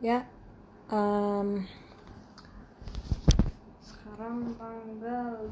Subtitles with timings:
[0.00, 0.24] ya
[0.88, 1.60] um,
[3.84, 5.44] sekarang tanggal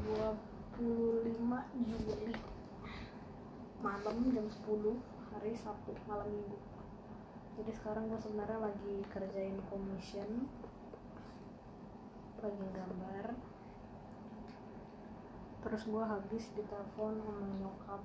[0.81, 1.37] 25
[1.85, 2.33] Juli.
[3.77, 4.97] Malam jam 10
[5.29, 6.57] hari Sabtu malam minggu.
[7.61, 10.49] Jadi sekarang gue sebenarnya lagi kerjain commission
[12.41, 13.37] lagi gambar.
[15.61, 18.01] Terus gue habis ditelepon sama nyokap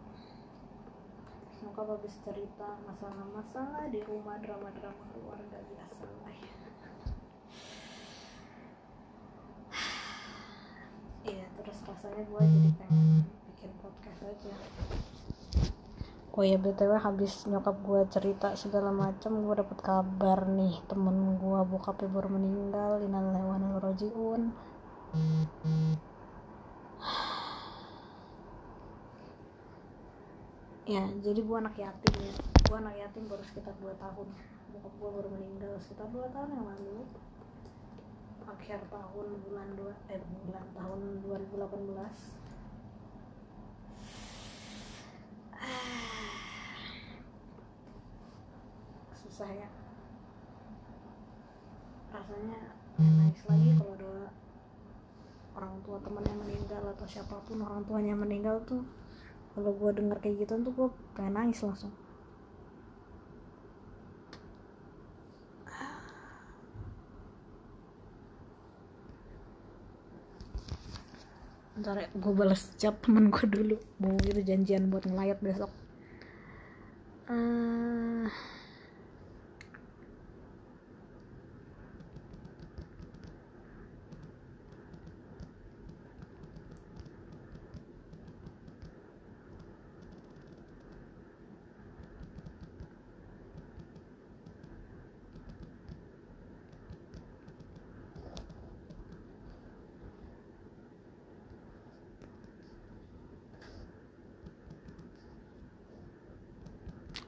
[1.65, 6.53] nyokap habis cerita masalah-masalah di rumah drama-drama keluarga biasa lah ya.
[11.33, 14.53] Iya terus rasanya gue jadi pengen bikin podcast aja.
[16.37, 21.61] Oh ya btw habis nyokap gue cerita segala macam gue dapet kabar nih temen gue
[21.65, 24.53] bokapnya baru meninggal innalillahi wa inna
[30.85, 32.35] ya jadi gue anak yatim ya.
[32.69, 34.29] Gue anak yatim baru sekitar 2 tahun.
[34.77, 37.09] Bokap gue baru meninggal sekitar 2 tahun yang lalu.
[38.45, 41.73] Akhir tahun bulan 2 eh bulan tahun 2018
[49.25, 49.69] susah ya.
[52.13, 54.29] Rasanya nangis lagi kalau ada
[55.57, 58.85] orang tua temannya meninggal atau siapa pun orang tuanya meninggal tuh
[59.55, 61.95] kalau gue denger kayak gitu tuh gue pengen nangis langsung.
[71.75, 73.77] Ntar ya gue balas chat temen gue dulu.
[74.03, 75.71] Mau gitu janjian buat ngelayat besok.
[77.31, 78.31] Uh,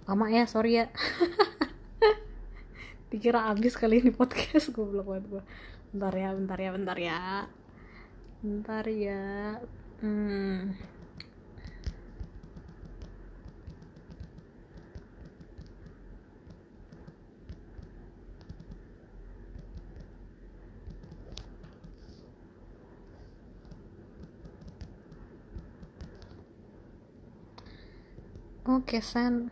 [0.07, 0.87] lama ya sorry ya
[3.11, 5.43] dikira abis kali ini podcast gue belum buat gue
[5.91, 7.21] bentar ya bentar ya bentar ya
[8.43, 9.23] bentar ya
[10.03, 10.75] hmm.
[28.67, 29.47] Oke, San.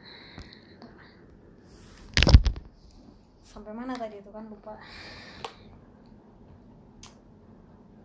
[3.64, 4.76] Sampai mana tadi itu kan lupa.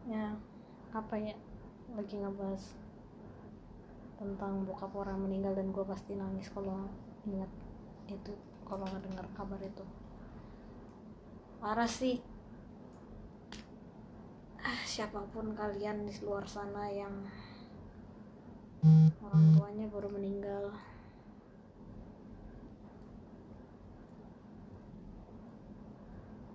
[0.08, 0.40] Ya,
[0.96, 1.36] apa ya?
[2.00, 2.80] Lagi ngebahas
[4.16, 6.88] tentang bokap orang meninggal dan gue pasti nangis kalau
[7.28, 7.52] ingat
[8.08, 8.32] itu
[8.64, 9.84] kalau ngedengar kabar itu
[11.60, 12.24] parah sih
[14.64, 17.28] ah, siapa pun kalian di luar sana yang
[19.24, 20.72] orang tuanya baru meninggal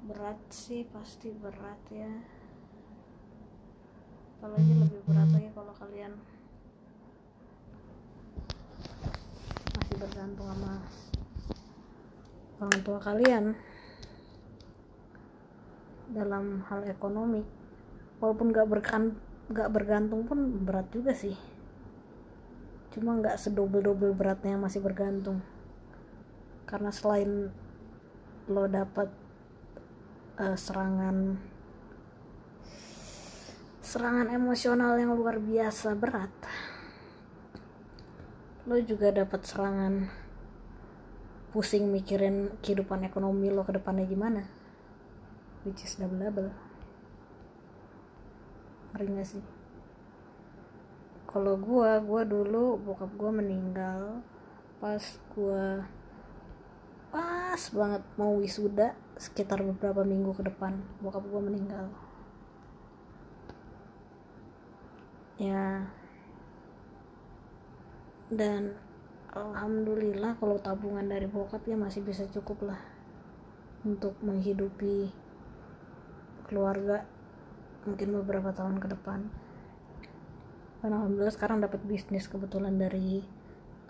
[0.05, 2.13] berat sih pasti berat ya.
[4.37, 6.13] Apalagi lebih berat lagi kalau kalian
[9.73, 10.75] masih bergantung sama
[12.61, 13.45] orang tua kalian
[16.13, 17.41] dalam hal ekonomi.
[18.21, 19.17] Walaupun gak berkan
[19.49, 21.37] gak bergantung pun berat juga sih.
[22.93, 25.41] Cuma nggak sedobel dobel beratnya masih bergantung.
[26.69, 27.49] Karena selain
[28.47, 29.24] lo dapat
[30.39, 31.39] uh, serangan
[33.85, 36.33] serangan emosional yang luar biasa berat.
[38.65, 40.09] Lo juga dapat serangan
[41.55, 44.43] pusing mikirin kehidupan ekonomi lo ke depannya gimana?
[45.63, 46.51] Which is double double
[48.95, 49.45] ngeri gak sih?
[51.31, 54.23] Kalau gue gue dulu bokap gue meninggal
[54.79, 55.03] pas
[55.35, 55.67] gue
[57.15, 61.87] pas banget mau wisuda sekitar beberapa minggu ke depan bokap gue meninggal.
[65.39, 65.87] Ya.
[68.35, 68.75] Dan
[69.31, 72.83] alhamdulillah kalau tabungan dari bokap ya masih bisa cukup lah
[73.87, 75.15] untuk menghidupi
[76.51, 77.07] keluarga
[77.87, 79.31] mungkin beberapa tahun ke depan.
[80.83, 83.23] Dan alhamdulillah sekarang dapat bisnis kebetulan dari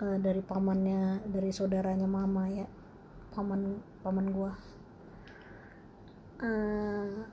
[0.04, 2.68] uh, dari pamannya dari saudaranya mama ya
[3.34, 4.52] paman paman gua.
[6.40, 7.26] Uh,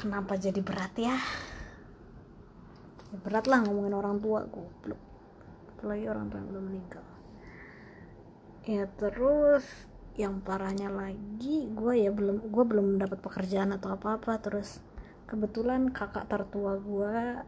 [0.00, 1.16] kenapa jadi berat ya?
[3.12, 5.00] Ya berat lah ngomongin orang tua goblok.
[5.76, 7.10] Apalagi orang tua yang belum meninggal
[8.68, 9.64] ya terus
[10.20, 14.84] yang parahnya lagi gue ya belum gue belum dapat pekerjaan atau apa apa terus
[15.24, 17.40] kebetulan kakak tertua gue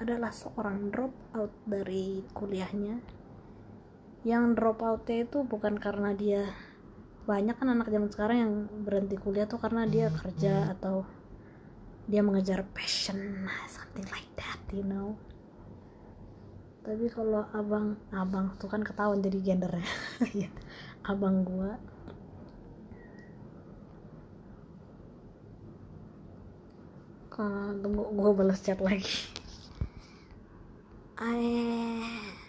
[0.00, 2.96] adalah seorang drop out dari kuliahnya
[4.22, 6.46] yang drop outnya itu bukan karena dia
[7.26, 11.06] banyak kan anak zaman sekarang yang berhenti kuliah tuh karena dia kerja atau
[12.06, 15.14] dia mengejar passion something like that you know.
[16.82, 19.86] Tapi kalau abang abang tuh kan ketahuan jadi gendernya.
[20.34, 20.50] Iya.
[21.06, 21.78] abang gua.
[27.82, 29.30] Tunggu gua balas chat lagi.
[31.22, 32.41] Eh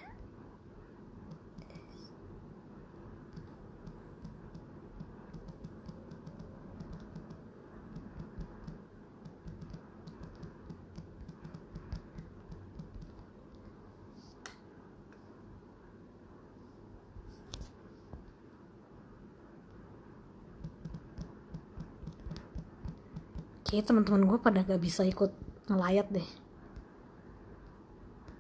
[23.74, 25.34] kayak teman-teman gue pada gak bisa ikut
[25.66, 26.30] ngelayat deh.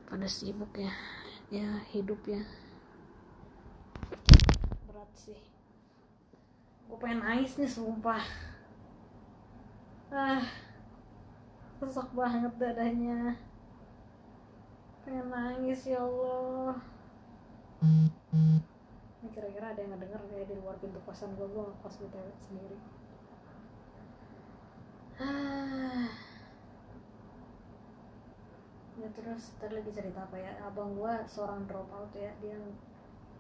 [0.06, 0.94] Pada sibuk ya
[1.50, 2.45] ya hidup ya.
[4.85, 5.41] Berat sih.
[6.85, 8.21] Gue pengen nangis nih sumpah.
[10.13, 10.45] Ah
[11.81, 13.33] sesak banget dadanya.
[15.01, 16.77] Pengen nangis ya Allah.
[17.81, 22.07] Ini kira-kira ada yang ngedenger kayak di luar pintu kosan gue gue ngekos di
[22.38, 22.77] sendiri
[29.01, 30.57] ya terus tadi lagi cerita apa ya?
[30.65, 32.33] Abang gua seorang dropout ya.
[32.42, 32.57] Dia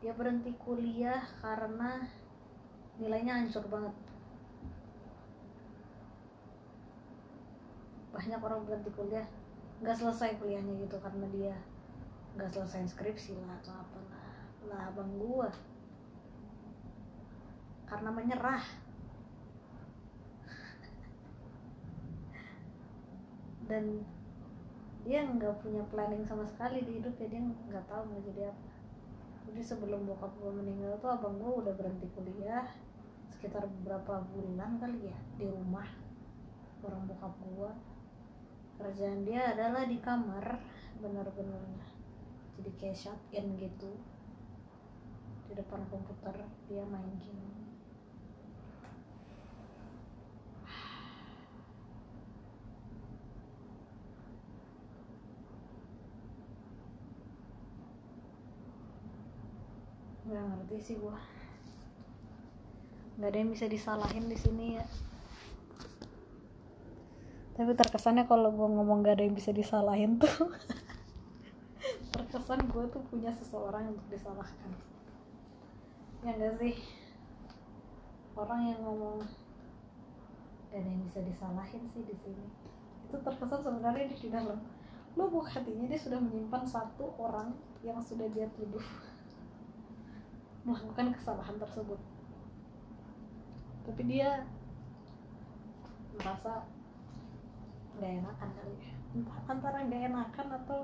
[0.03, 2.05] dia berhenti kuliah karena
[3.01, 3.95] nilainya hancur banget.
[8.13, 9.25] Banyak orang berhenti kuliah
[9.81, 11.55] nggak selesai kuliahnya gitu karena dia
[12.39, 13.99] nggak selesai skripsi lah atau apa
[14.63, 15.51] lah abang gua
[17.83, 18.63] karena menyerah
[23.67, 24.03] dan
[25.03, 28.71] dia nggak punya planning sama sekali di hidup ya dia nggak tahu mau jadi apa.
[29.43, 32.63] Jadi sebelum bokap gue meninggal tuh abang gue udah berhenti kuliah
[33.27, 35.83] sekitar beberapa bulan kali ya di rumah
[36.79, 37.71] orang bokap gue
[38.79, 40.63] kerjaan dia adalah di kamar
[41.03, 41.67] benar-benar
[42.55, 43.91] jadi kayak shut in gitu.
[45.51, 46.39] Di depan komputer
[46.71, 47.62] dia main game
[60.33, 61.21] nggak ngerti sih gua.
[63.21, 64.85] Nggak ada yang bisa disalahin di sini ya.
[67.53, 70.49] Tapi terkesannya kalau gue ngomong gak ada yang bisa disalahin tuh.
[72.13, 74.73] Terkesan gue tuh punya seseorang untuk disalahkan.
[76.25, 76.81] Ya enggak sih?
[78.33, 79.21] Orang yang ngomong
[80.73, 82.47] gak ada yang bisa disalahin sih di sini.
[83.05, 84.57] Itu terkesan sebenarnya di dalam.
[85.13, 87.53] Lo buka hatinya dia sudah menyimpan satu orang
[87.85, 88.81] yang sudah dia tuduh
[90.63, 91.99] melakukan kesalahan tersebut.
[93.83, 94.47] Tapi dia
[96.15, 96.63] merasa
[97.99, 98.95] nggak enakan kali ya.
[99.13, 100.81] Entah antara nggak enakan atau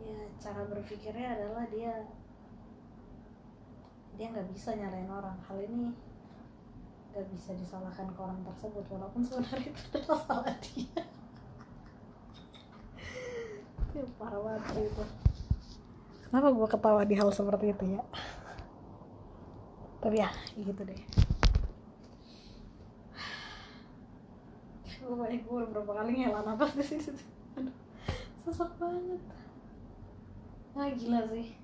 [0.00, 1.94] ya cara berpikirnya adalah dia
[4.16, 5.36] dia nggak bisa nyalain orang.
[5.44, 5.92] Hal ini
[7.12, 11.02] nggak bisa disalahkan ke orang tersebut walaupun sebenarnya itu adalah salah dia.
[13.96, 15.04] Ya parah banget itu
[16.28, 18.02] kenapa gue ketawa di hal seperti itu ya?
[19.98, 21.02] Tapi ya gitu deh.
[25.08, 27.16] Gue banyak gue berapa kali ngelan apa di situ
[28.44, 29.20] sesak banget.
[30.76, 31.56] Ah gila sih.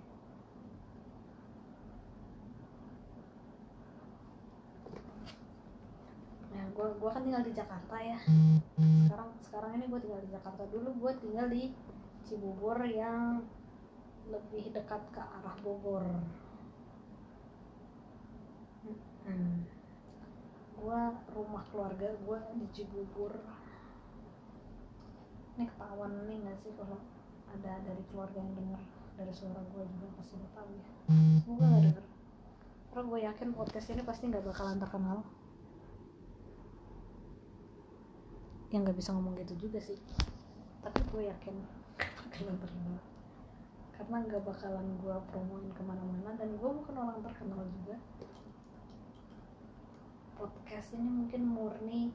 [6.53, 8.19] Nah gue gue kan tinggal di Jakarta ya.
[8.81, 10.89] Sekarang sekarang ini gue tinggal di Jakarta dulu.
[11.05, 11.73] Gue tinggal di
[12.25, 13.45] Cibubur yang
[14.29, 16.05] lebih dekat ke arah Bogor.
[19.25, 19.65] Hmm.
[20.77, 21.01] gue
[21.33, 23.33] rumah keluarga gue di Cibubur.
[25.57, 27.01] Ini ketahuan nih gak sih kalau
[27.49, 28.83] ada dari keluarga yang dengar
[29.17, 30.89] dari suara gue juga pasti udah tahu ya.
[31.41, 32.05] Semoga gak denger.
[32.93, 35.19] Karena gue yakin podcast ini pasti nggak bakalan terkenal.
[38.69, 39.97] Yang nggak bisa ngomong gitu juga sih.
[40.85, 41.55] Tapi gue yakin
[42.29, 43.14] bakalan terkenal
[43.95, 47.97] karena nggak bakalan gue promoin ke mana-mana dan gue bukan orang terkenal juga.
[50.35, 52.11] Podcast ini mungkin murni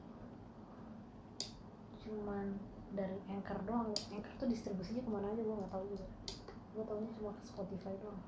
[2.04, 2.60] cuman
[2.92, 3.96] dari anchor doang.
[4.12, 6.06] Anchor tuh distribusinya ke mana aja gue nggak tahu juga.
[6.76, 8.20] Gue tahunya cuma ke Spotify doang.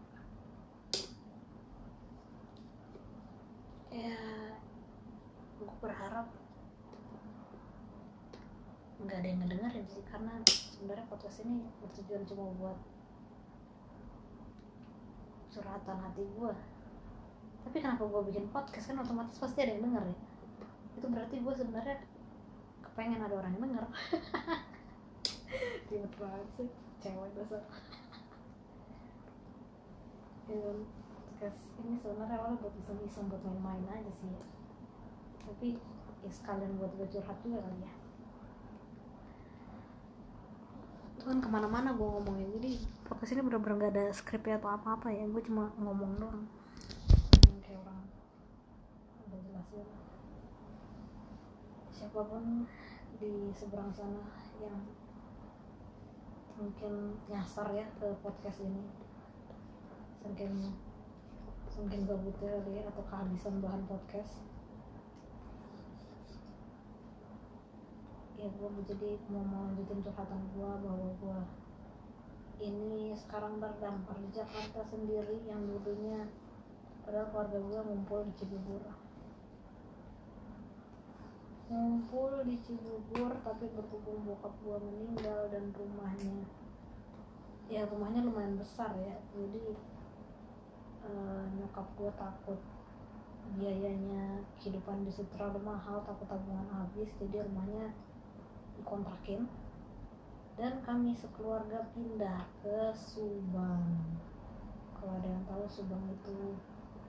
[5.82, 6.30] Berharap
[9.02, 12.78] nggak ada yang ngedengerin sih karena sebenarnya podcast ini bertujuan cuma buat
[15.52, 16.52] curhatan hati gue
[17.62, 18.90] tapi kenapa gue bikin podcast?
[18.90, 20.16] Kan otomatis pasti ada yang denger ya.
[20.99, 21.97] Itu berarti gue sebenarnya
[22.82, 23.85] kepengen ada orang yang denger.
[25.94, 26.68] Ribet banget sih
[27.02, 27.62] cewek dasar
[30.47, 30.71] ya,
[31.11, 34.30] podcast ini sebenarnya awalnya buat iseng-iseng buat main-main aja sih.
[34.30, 34.44] Ya.
[35.42, 35.68] tapi
[36.23, 37.92] ya sekalian buat gue curhat juga kali ya
[41.22, 42.48] kan ke mana-mana gue ngomongin.
[42.58, 42.72] Jadi
[43.06, 45.24] podcast ini bener-bener gak ada skripnya atau apa-apa ya.
[45.30, 46.42] Gue cuma ngomong doang.
[46.44, 48.00] Hmm, kayak orang
[49.30, 49.86] udah jelasin.
[51.94, 52.66] Siapa pun
[53.22, 54.22] di seberang sana
[54.58, 54.78] yang
[56.58, 58.82] mungkin nyasar ya ke podcast ini.
[60.26, 60.74] Mungkin
[61.72, 64.51] mungkin gabutnya kali ya atau kehabisan bahan podcast
[68.42, 71.38] ya gue jadi mau mau lanjutin curhatan gue bahwa gue
[72.58, 76.26] ini sekarang terdampar di Jakarta sendiri yang dulunya
[77.06, 78.82] padahal keluarga gue ngumpul di Cibubur.
[81.70, 86.42] Ngumpul di Cibubur tapi berhubung bokap gue meninggal dan rumahnya
[87.70, 89.64] ya rumahnya lumayan besar ya jadi
[91.06, 92.58] eh, nyokap gue takut
[93.54, 97.94] biayanya kehidupan di situ terlalu mahal takut tabungan habis jadi rumahnya
[98.80, 99.48] dikontrakin.
[100.52, 103.88] Dan kami sekeluarga pindah ke Subang.
[104.92, 106.60] Kalau ada yang tahu Subang itu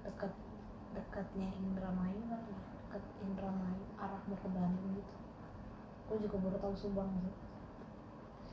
[0.04, 0.32] dekat
[0.94, 5.16] dekatnya Indramayu kan dekat Indramayu arah mau ke Bandung gitu.
[6.08, 7.36] Gue juga baru tahu Subang sih.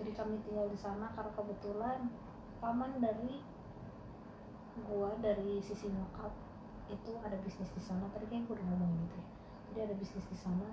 [0.01, 2.09] Jadi kami tinggal di sana karena kebetulan
[2.59, 3.45] paman dari
[4.89, 6.33] gua dari sisi nyokap
[6.89, 8.09] itu ada bisnis di sana.
[8.11, 9.27] Tadi kayak gue udah ngomong gitu ya.
[9.71, 10.69] Jadi ada bisnis di sana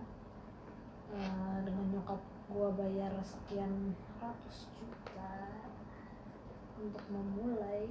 [1.07, 2.19] Eh, dengan nyokap
[2.51, 5.63] gua bayar sekian ratus juta
[6.75, 7.87] untuk memulai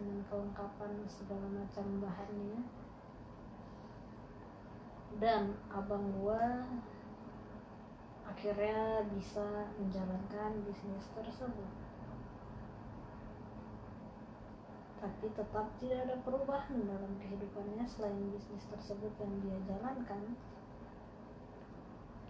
[0.00, 2.64] dengan kelengkapan segala macam bahannya.
[5.20, 6.64] Dan abang gua
[8.24, 11.72] akhirnya bisa menjalankan bisnis tersebut.
[15.04, 20.32] Tapi tetap tidak ada perubahan dalam kehidupannya selain bisnis tersebut yang dia jalankan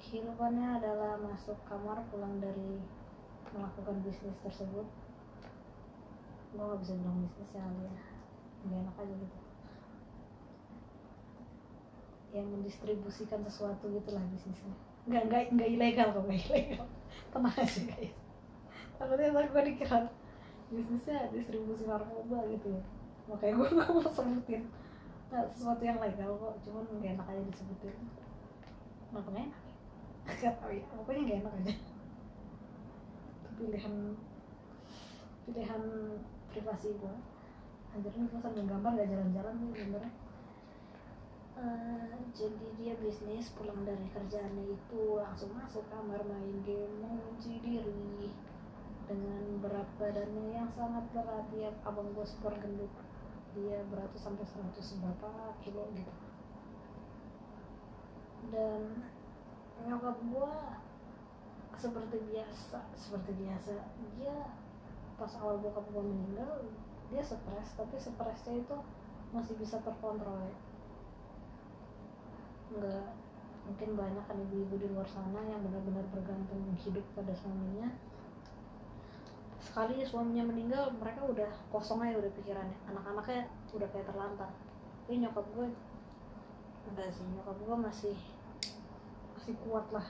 [0.02, 2.82] kehidupannya adalah masuk kamar pulang dari
[3.54, 4.86] melakukan bisnis tersebut.
[6.52, 7.94] Gue gak bisa bilang bisnis ya kali ya.
[8.66, 9.38] Gak enak aja gitu.
[12.34, 14.74] Yang mendistribusikan sesuatu gitulah bisnisnya.
[15.06, 16.86] Nggak nggak nggak ilegal kok nggak ilegal.
[17.32, 18.16] Tenang aja guys.
[18.98, 19.98] Takutnya ntar gue dikira
[20.72, 22.82] bisnisnya distribusi narkoba gitu ya.
[23.30, 24.62] Makanya gue gak mau sebutin.
[25.32, 27.96] Nah, sesuatu yang legal kok cuman gak enak aja disebutin.
[29.12, 29.61] Gak enak
[30.26, 31.74] gak tau ya pokoknya gak enak aja.
[33.58, 33.94] Pilihan
[35.42, 35.82] pilihan
[36.54, 37.14] privasi gue
[37.92, 40.12] anjir nih gue sambil gambar gak jalan-jalan nih gambarnya.
[41.52, 48.32] Eh, jadi dia bisnis pulang dari kerjaannya itu langsung masuk kamar main game mengunci diri
[49.04, 52.88] dengan berat badannya yang sangat berat dia abang gue super gendut.
[53.52, 56.12] Dia berat sampai 100 berapa kilo gitu.
[58.48, 59.04] Dan
[59.82, 60.52] nyokap gue
[61.76, 63.70] seperti biasa seperti biasa.
[64.20, 64.36] Dia
[65.18, 66.62] pas awal bokap gue meninggal
[67.12, 68.76] dia stres tapi stresnya itu
[69.34, 70.56] masih bisa terkontrol ya.
[72.72, 73.06] Nggak
[73.62, 77.90] mungkin banyak kan ibu-ibu di luar sana yang benar-benar bergantung hidup pada suaminya.
[79.62, 82.78] Sekali suaminya meninggal mereka udah kosong aja udah pikirannya.
[82.90, 84.50] Anak-anaknya udah kayak terlantar.
[85.02, 85.66] Tapi nyokap gue
[86.82, 88.16] enggak sih nyokap gue masih
[89.42, 90.06] masih kuat lah.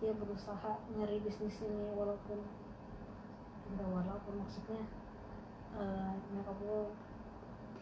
[0.00, 2.40] Dia berusaha nyari bisnis ini walaupun
[3.68, 4.80] enggak walaupun maksudnya
[5.76, 6.80] eh, nyokap gue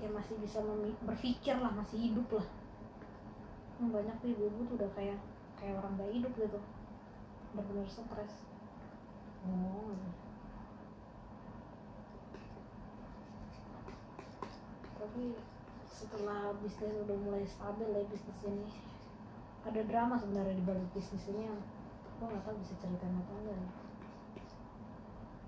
[0.03, 0.59] ya masih bisa
[1.07, 2.47] berpikir lah masih hidup lah.
[3.79, 5.23] Hmm, banyak tuh ibu-ibu tuh udah kayak
[5.55, 6.59] kayak orang gak hidup gitu.
[7.55, 8.35] Benar-benar stres.
[9.47, 9.95] Oh
[14.99, 15.39] tapi
[15.99, 18.71] setelah bisnis udah mulai stabil ya bisnis ini.
[19.67, 21.59] Ada drama sebenarnya di balik bisnis ini yang
[22.19, 23.71] gue nggak tahu bisa ceritain apa enggak ya.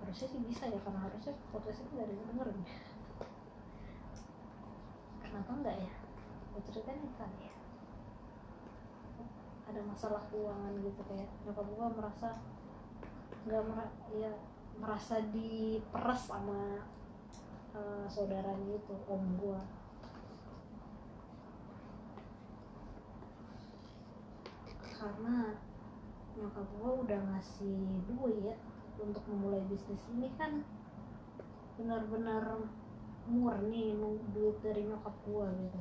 [0.01, 2.59] harusnya sih bisa ya karena harusnya podcast ada yang dengerin.
[5.23, 5.91] Kenapa enggak ya?
[6.51, 7.53] Gue ceritain itu kali ya?
[9.71, 12.29] Ada masalah keuangan gitu kayak nyokap gue merasa
[13.47, 13.79] nggak mer
[14.11, 14.31] ya
[14.77, 16.83] merasa diperes sama
[17.71, 19.80] eh, saudaranya itu om gue
[25.01, 25.57] karena
[26.37, 28.57] nyokap gue udah ngasih duit
[29.01, 30.61] untuk memulai bisnis ini kan
[31.73, 32.61] benar-benar
[33.25, 33.97] murni
[34.37, 35.79] duit dari nyokap gue gitu.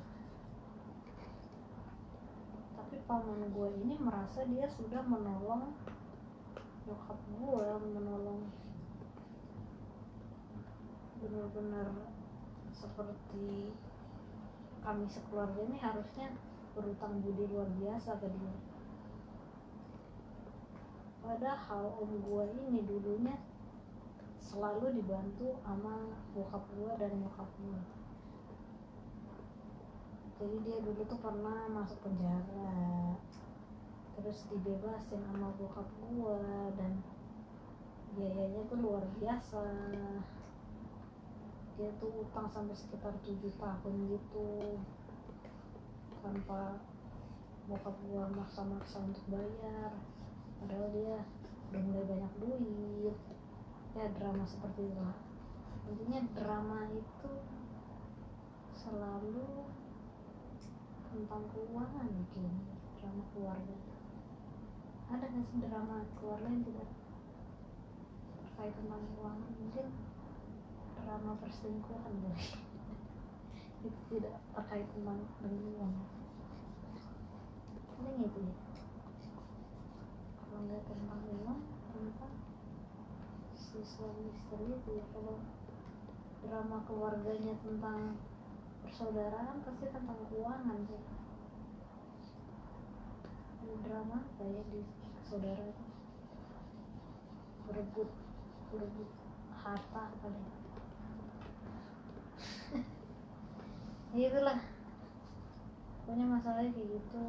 [2.81, 5.77] Tapi paman gue ini merasa dia sudah menolong
[6.89, 8.41] nyokap gue menolong
[11.21, 11.93] benar-benar
[12.73, 13.69] seperti
[14.81, 16.33] kami sekeluarga ini harusnya
[16.73, 18.70] berutang budi luar biasa ke dia
[21.21, 23.37] padahal om gue ini dulunya
[24.41, 27.81] selalu dibantu sama bokap gue dan nyokap gue
[30.41, 33.15] jadi dia dulu tuh pernah masuk penjara
[34.17, 36.41] terus dibebasin sama bokap gue
[36.81, 37.05] dan
[38.15, 39.63] biayanya tuh luar biasa.
[41.79, 44.77] Dia tuh utang sampai sekitar tujuh tahun gitu
[46.21, 46.77] tanpa
[47.65, 49.95] bokap gua maksa-maksa untuk bayar
[50.61, 51.25] padahal dia
[51.73, 53.17] udah mulai banyak duit.
[53.97, 55.07] Ya drama seperti itu.
[55.91, 57.31] Intinya drama itu
[58.77, 59.67] selalu
[61.11, 62.53] tentang keuangan mungkin
[63.01, 63.77] drama keluarga.
[65.11, 66.89] Ada nggak sih drama keluarga yang tidak
[68.39, 69.51] terkait tentang keuangan?
[69.59, 69.87] Mungkin
[71.01, 72.47] drama perselingkuhan dari
[73.91, 75.91] itu tidak terkait tentang dengan
[78.01, 78.70] paling itu ya
[80.61, 82.35] kalau nggak tentang uang tentang
[83.57, 85.41] si suami istri itu ya kalau
[86.45, 88.21] drama keluarganya tentang
[88.85, 91.01] persaudaraan pasti tentang keuangan sih.
[93.65, 94.85] Ada drama kayak di
[95.25, 95.85] saudara itu.
[97.65, 98.13] Berebut
[98.69, 99.09] berebut
[99.65, 100.45] harta kali
[104.13, 104.61] ya itulah.
[106.05, 107.25] Pokoknya masalahnya kayak gitu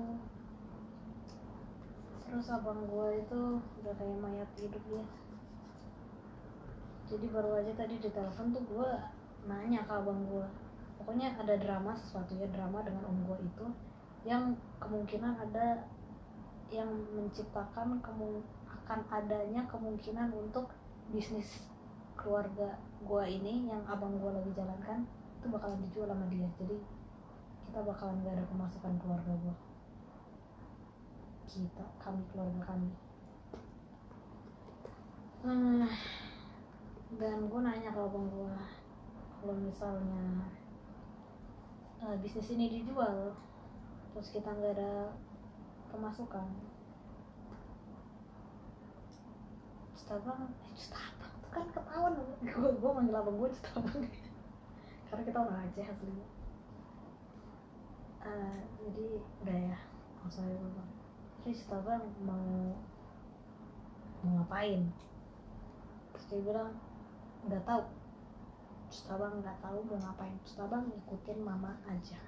[2.32, 5.04] terus abang gue itu udah kayak mayat hidup ya
[7.12, 8.90] jadi baru aja tadi di telepon tuh gue
[9.52, 10.48] nanya ke abang gue
[10.96, 13.68] pokoknya ada drama sesuatu ya drama dengan om gue itu
[14.24, 15.84] yang kemungkinan ada
[16.72, 20.72] yang menciptakan kemu akan adanya kemungkinan untuk
[21.12, 21.68] bisnis
[22.16, 25.04] keluarga gue ini yang abang gue lagi jalankan
[25.42, 26.46] itu bakalan dijual sama dia.
[26.62, 26.78] Jadi
[27.66, 29.71] kita bakalan gak ada pemasukan keluarga gue
[31.48, 32.92] kita kami keluarga kami.
[35.42, 35.90] Hmm,
[37.20, 38.56] dan gue nanya ke abang gue
[39.42, 40.48] kalau misalnya
[42.00, 43.36] uh, bisnis ini dijual
[44.14, 45.12] terus kita nggak ada
[45.90, 46.46] pemasukan
[49.98, 54.06] Stabang, eh Stabang tuh kan ketahuan gue gue manggil abang gue Stabang
[55.12, 56.28] karena kita orang Aceh aslinya
[58.24, 59.08] uh, jadi
[59.44, 59.78] udah ya
[60.24, 60.91] langsung aja gue
[61.50, 62.78] Stabang mau
[64.22, 64.86] mau ngapain?
[66.14, 66.78] Terus dia bilang
[67.50, 67.82] nggak tahu.
[68.94, 70.38] Terus abang nggak tahu mau ngapain.
[70.46, 72.22] Terus abang ngikutin mama aja.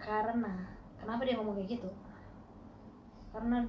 [0.00, 0.64] Karena
[0.96, 1.92] kenapa dia ngomong kayak gitu?
[3.36, 3.68] Karena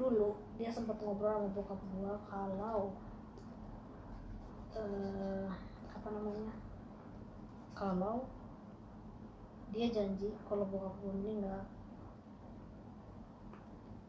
[0.00, 2.96] dulu dia sempat ngobrol sama bokap gua kalau
[4.80, 5.48] eh,
[5.92, 6.56] apa namanya?
[7.76, 8.24] Kalau
[9.76, 11.60] dia janji kalau bokap gua meninggal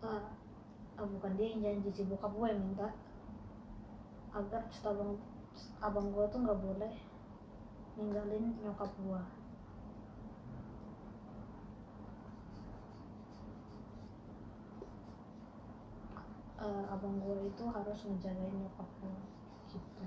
[0.02, 0.34] ah,
[0.98, 2.90] ah, bukan dia yang janji si bokap gua yang minta.
[4.34, 5.20] Agar abang
[5.84, 6.94] abang gua tuh nggak boleh
[7.98, 9.22] ninggalin nyokap gua.
[16.62, 19.18] Uh, abang gue itu harus ngejagain nyokap gue
[19.74, 20.06] gitu.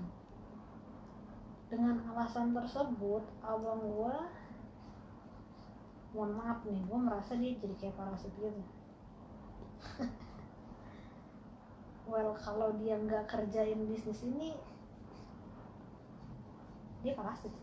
[1.67, 4.15] Dengan alasan tersebut abang gue
[6.15, 8.63] mohon maaf nih gue merasa dia jadi kayak parasit gitu
[12.11, 14.57] well kalau dia nggak kerjain bisnis ini
[17.05, 17.53] dia parasit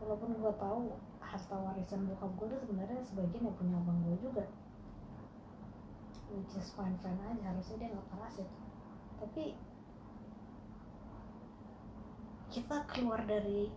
[0.00, 0.92] walaupun gue tahu
[1.24, 4.44] harta warisan bokap gue tuh sebenarnya sebagian yang punya abang gue juga.
[6.28, 8.48] Which is fine fine aja harusnya dia nggak parasit
[9.24, 9.56] tapi
[12.52, 13.72] kita keluar dari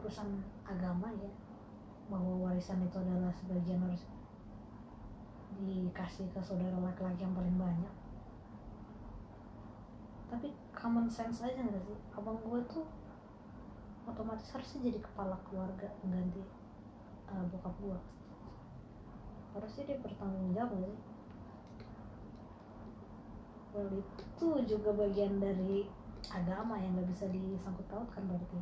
[0.00, 1.30] urusan agama ya
[2.08, 4.02] bahwa warisan itu adalah sebagian harus
[5.56, 7.94] dikasih ke saudara laki-laki yang paling banyak.
[10.28, 11.98] Tapi common sense aja nggak sih?
[12.12, 12.84] Abang gue tuh
[14.08, 16.40] otomatis harusnya jadi kepala keluarga mengganti
[17.28, 17.98] uh, bokap gue
[19.58, 21.04] harusnya dia bertanggung jawab gak sih?
[23.74, 25.90] Well itu juga bagian dari
[26.30, 28.58] agama yang nggak bisa disangkut pautkan berarti.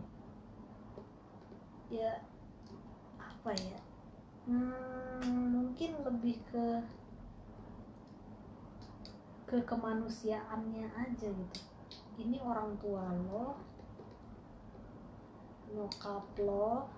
[1.92, 2.24] Ya
[3.22, 3.78] apa ya
[4.46, 6.66] hmm, mungkin lebih ke
[9.46, 11.60] ke kemanusiaannya aja gitu.
[12.16, 13.58] Ini orang tua lo
[15.76, 16.88] nyokap lo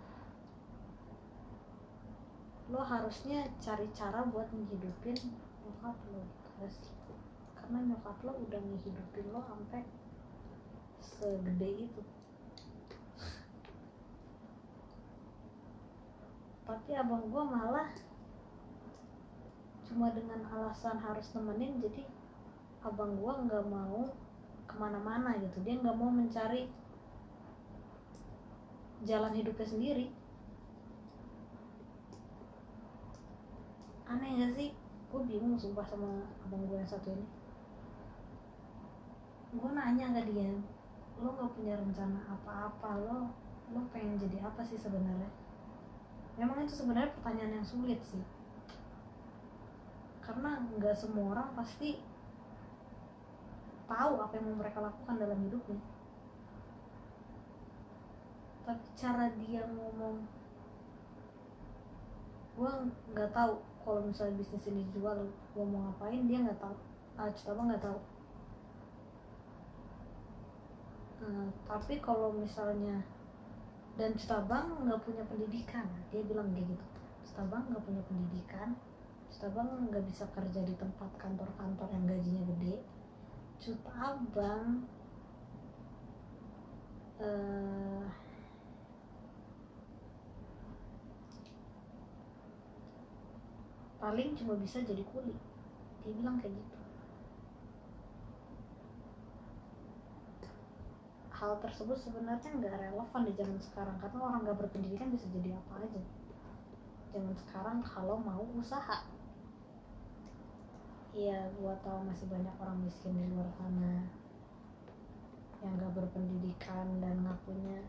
[2.68, 5.16] lo harusnya cari cara buat menghidupin
[5.64, 6.22] nyokap lo
[6.60, 6.92] terus
[7.56, 9.82] karena nyokap lo udah menghidupin lo sampai
[11.00, 12.00] segede itu
[16.68, 17.88] tapi abang gua malah
[19.88, 22.04] cuma dengan alasan harus nemenin jadi
[22.84, 24.04] abang gua nggak mau
[24.68, 25.64] ke mana-mana gitu.
[25.64, 26.68] Dia nggak mau mencari
[29.08, 30.06] jalan hidupnya sendiri.
[34.08, 34.76] Aneh gak sih?
[35.08, 37.24] Gue bingung sumpah sama abang gue yang satu ini.
[39.56, 40.52] Gue nanya ke dia
[41.18, 43.00] lo gak punya rencana apa-apa?
[43.08, 43.32] Lo
[43.72, 45.28] lo pengen jadi apa sih sebenarnya
[46.38, 48.22] memang itu sebenarnya pertanyaan yang sulit sih.
[50.22, 51.98] Karena nggak semua orang pasti
[53.90, 55.82] tahu apa yang mau mereka lakukan dalam hidupnya.
[58.62, 60.22] Tapi cara dia ngomong
[62.58, 62.72] gue
[63.14, 66.76] nggak tahu kalau misalnya bisnis ini dijual gue mau ngapain dia nggak tahu.
[67.18, 67.98] Ah coba nggak tahu.
[71.18, 73.02] Nah, tapi kalau misalnya
[73.98, 75.90] dan Citabang nggak punya pendidikan.
[76.14, 76.86] Dia bilang kayak gitu.
[77.26, 78.78] Citabang nggak punya pendidikan.
[79.26, 82.78] Citabang nggak bisa kerja di tempat kantor-kantor yang gajinya gede.
[83.58, 84.86] Citabang
[87.18, 88.06] eh,
[93.98, 95.34] paling cuma bisa jadi kuli.
[96.06, 96.77] Dia bilang kayak gitu
[101.38, 105.86] hal tersebut sebenarnya nggak relevan di zaman sekarang karena orang nggak berpendidikan bisa jadi apa
[105.86, 106.02] aja.
[107.14, 109.06] Zaman sekarang kalau mau usaha.
[111.14, 114.02] Iya, gua tahu masih banyak orang miskin di luar sana
[115.62, 117.86] yang nggak berpendidikan dan ngakunya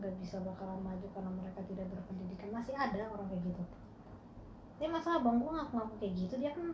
[0.00, 2.56] nggak bisa bakalan maju karena mereka tidak berpendidikan.
[2.56, 3.62] Masih ada orang kayak gitu.
[4.80, 6.72] Ini masa abang gua ngaku-ngaku kayak gitu dia kan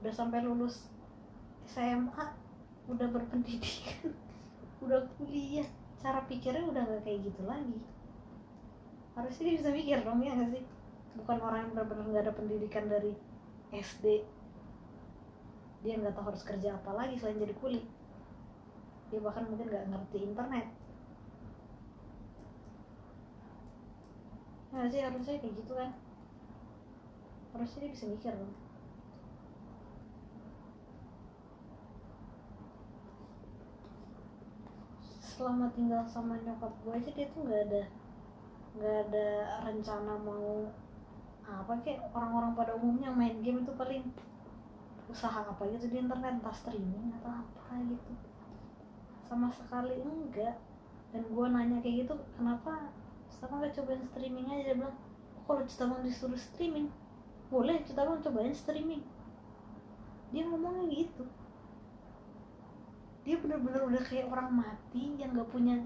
[0.00, 0.88] udah sampai lulus
[1.68, 2.24] SMA
[2.88, 4.25] udah berpendidikan
[4.86, 5.66] udah kuliah
[5.98, 7.78] cara pikirnya udah gak kayak gitu lagi.
[9.18, 10.62] Harusnya dia bisa mikir dong ya gak sih?
[11.18, 13.12] Bukan orang yang benar-benar nggak ada pendidikan dari
[13.72, 14.22] SD
[15.84, 17.82] dia nggak tahu harus kerja apa lagi selain jadi kuli.
[19.10, 20.66] Dia bahkan mungkin nggak ngerti internet.
[24.74, 25.00] Nah sih?
[25.00, 25.90] Harusnya kayak gitu kan.
[27.54, 28.65] Harusnya dia bisa mikir dong
[35.36, 37.84] selama tinggal sama nyokap gue aja dia tuh nggak ada
[38.80, 39.28] nggak ada
[39.68, 40.64] rencana mau
[41.44, 44.02] apa kayak orang-orang pada umumnya main game itu paling
[45.06, 48.12] usaha apa gitu di internet entah streaming atau apa gitu.
[49.22, 50.58] Sama sekali enggak.
[51.14, 52.90] Dan gue nanya kayak gitu kenapa
[53.30, 54.62] Citabang gak cobain streaming aja?
[54.72, 54.96] Dia bilang
[55.46, 56.90] kalau Citabang disuruh streaming
[57.46, 59.06] boleh Citabang cobain streaming.
[60.34, 61.22] Dia ngomongnya gitu
[63.26, 65.82] dia bener-bener udah kayak orang mati yang gak punya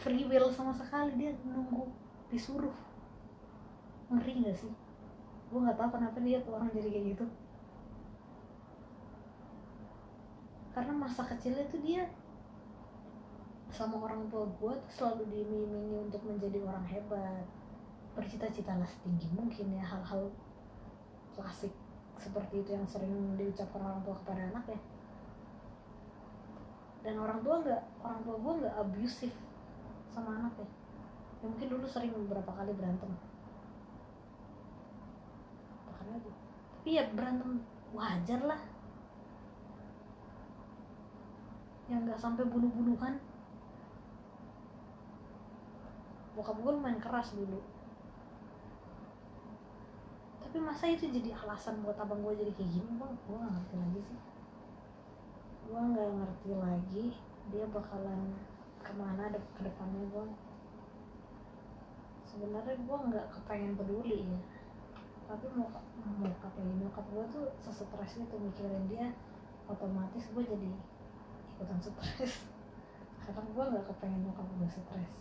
[0.00, 1.12] free will sama sekali.
[1.20, 1.92] Dia nunggu
[2.32, 2.72] disuruh.
[4.08, 4.72] Ngeri gak sih?
[5.52, 7.26] Gue nggak tahu kenapa dia tuh orang jadi kayak gitu.
[10.72, 12.08] Karena masa kecilnya tuh dia
[13.68, 17.44] sama orang tua gue tuh selalu diiming-imingi untuk menjadi orang hebat.
[18.16, 20.32] Bercita-cita lah setinggi mungkin ya hal-hal
[21.36, 21.76] klasik
[22.16, 24.80] seperti itu yang sering diucapkan orang tua kepada anak ya
[27.04, 29.32] dan orang tua nggak orang tua gue nggak abusif
[30.08, 30.68] sama anak ya.
[31.44, 33.12] mungkin dulu sering beberapa kali berantem.
[35.84, 36.32] Bahkan lagi?
[36.32, 37.60] Tapi ya berantem
[37.92, 38.60] wajar lah.
[41.92, 43.20] Yang nggak sampai bunuh-bunuhan.
[46.32, 47.60] Bokap gue main keras dulu.
[50.40, 52.90] Tapi masa itu jadi alasan buat abang gue jadi kayak gini?
[52.96, 54.33] Bang gue gak ngerti lagi sih
[55.64, 57.06] gue nggak ngerti lagi
[57.48, 58.36] dia bakalan
[58.84, 60.26] ke mana de ke depannya gue
[62.28, 64.38] sebenarnya gue nggak kepengen peduli ya.
[65.24, 65.70] Tapi mau
[66.04, 69.08] mau kata nyokap gue tuh sesetres itu mikirin dia
[69.64, 70.70] otomatis gue jadi
[71.56, 72.44] ikutan stres
[73.24, 75.12] karena gue nggak kepengen nyokap gue stres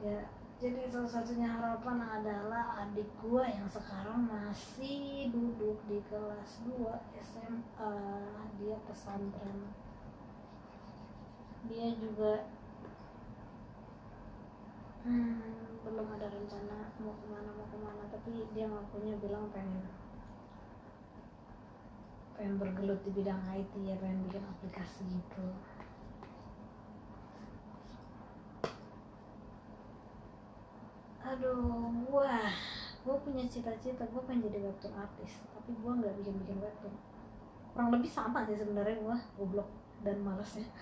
[0.00, 6.84] ya jadi salah satunya harapan adalah adik gue yang sekarang masih duduk di kelas 2
[7.16, 7.96] SMA
[8.60, 9.72] dia pesantren.
[11.64, 12.44] Dia juga
[15.08, 18.04] hmm, belum ada rencana mau ke mana mau ke mana.
[18.12, 19.88] Tapi dia ngakunya bilang pengen
[22.36, 25.56] pengen bergelut di bidang IT ya pengen bikin aplikasi gitu
[31.30, 32.50] aduh wah
[33.06, 36.90] gue punya cita-cita gue pengen jadi webtoon artis tapi gue nggak bikin bikin webtoon.
[37.70, 39.70] Kurang lebih sama sih sebenarnya gue goblok
[40.02, 40.66] dan malesnya.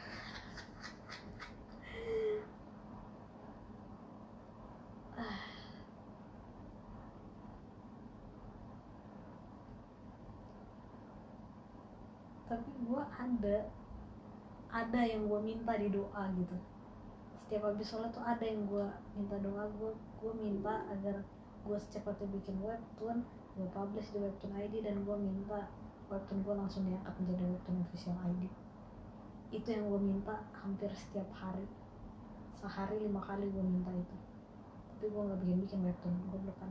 [12.48, 13.68] Tapi gue ada
[14.72, 16.56] ada yang gue minta di doa gitu
[17.48, 18.84] setiap habis sholat tuh ada yang gue
[19.16, 21.24] minta doa gue gue minta agar
[21.64, 23.24] gue secepatnya bikin webtoon
[23.56, 25.72] gue publish di webtoon ID dan gue minta
[26.12, 28.52] webtoon gue langsung diangkat menjadi webtoon official ID
[29.48, 31.64] itu yang gue minta hampir setiap hari.
[32.58, 34.16] Sehari lima kali gue minta itu.
[34.92, 36.70] Tapi gue nggak bikin bikin webtoon gue bukan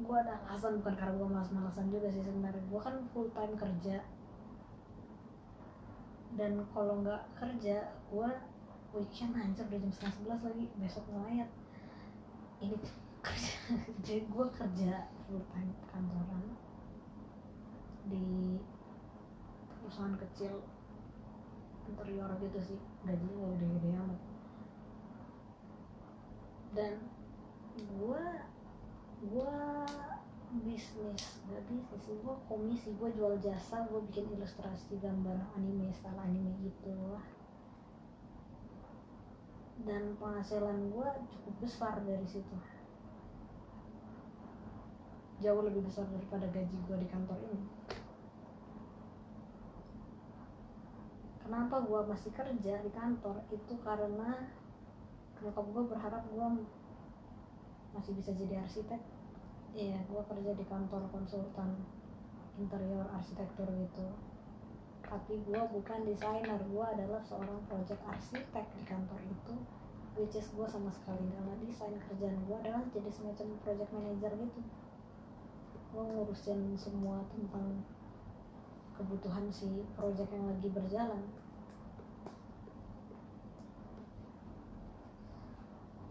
[0.00, 2.64] gue ada alasan bukan karena gue malas-malasan juga sih sebenarnya.
[2.72, 4.00] Gue kan full time kerja
[6.38, 8.30] dan kalau nggak kerja gue
[8.94, 10.64] weekend hancur udah jam setengah sebelas lagi.
[10.78, 11.50] Besok ngelayat
[12.62, 12.76] ini
[13.26, 13.54] kerja.
[14.02, 14.92] Jadi gue kerja
[15.26, 16.44] full time kantoran
[18.10, 18.58] di
[19.70, 20.62] perusahaan kecil
[21.90, 22.80] interior gitu sih.
[23.06, 24.20] Gajinya gak gede-gede amat.
[26.70, 26.92] Dan
[27.78, 28.24] gue
[29.20, 29.56] gue
[30.58, 31.22] bisnis.
[31.46, 37.14] Bisnis sih gue komisi gue jual jasa gue bikin ilustrasi gambar anime style anime gitu.
[39.86, 42.56] Dan penghasilan gue cukup besar dari situ.
[45.40, 47.62] Jauh lebih besar daripada gaji gue di kantor ini.
[51.40, 53.40] Kenapa gue masih kerja di kantor?
[53.48, 54.50] Itu karena
[55.40, 56.46] nyokap gue berharap gue
[57.96, 59.19] masih bisa jadi arsitek
[59.74, 61.78] iya gue kerja di kantor konsultan
[62.58, 64.06] interior arsitektur gitu.
[65.00, 69.54] Tapi gue bukan desainer gue adalah seorang project arsitek di kantor itu
[70.18, 74.60] which is gue sama sekali nggak desain kerjaan gue adalah jadi semacam project manager gitu.
[75.90, 77.82] Gue ngurusin semua tentang
[78.94, 81.22] kebutuhan si project yang lagi berjalan.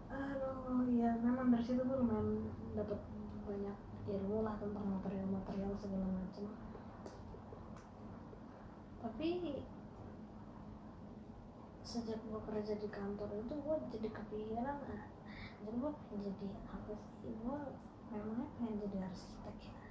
[0.09, 2.99] Aduh ya memang dari situ gue lumayan dapat
[3.49, 6.45] banyak ilmu lah tentang material-material segala macam.
[9.01, 9.29] Tapi
[11.81, 15.03] sejak gue kerja di kantor itu gue jadi kepikiran ah
[15.65, 17.33] jadi gue jadi apa sih?
[17.41, 17.59] Gue
[18.13, 19.81] memangnya pengen jadi arsitek ya?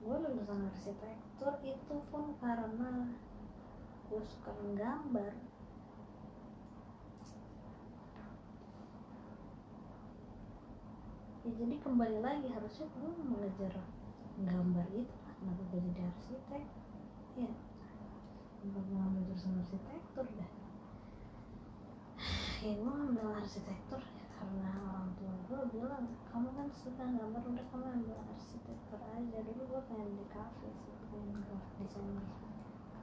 [0.00, 3.12] Gue lulusan arsitektur itu pun karena
[4.08, 5.32] gue suka menggambar
[11.44, 13.72] ya jadi kembali lagi harusnya gue mengejar
[14.40, 16.64] gambar itu kenapa gue jadi arsitek?
[17.36, 17.52] Ya
[18.64, 20.52] kenapa gue ngambil jurusan arsitektur dah
[22.64, 27.64] ya gue ngambil arsitektur ya karena orang tua gue bilang kamu kan suka gambar udah
[27.68, 29.38] kamu ambil arsitektur aja.
[29.44, 32.24] Dulu gue pengen di kafe sih pengen graphic designer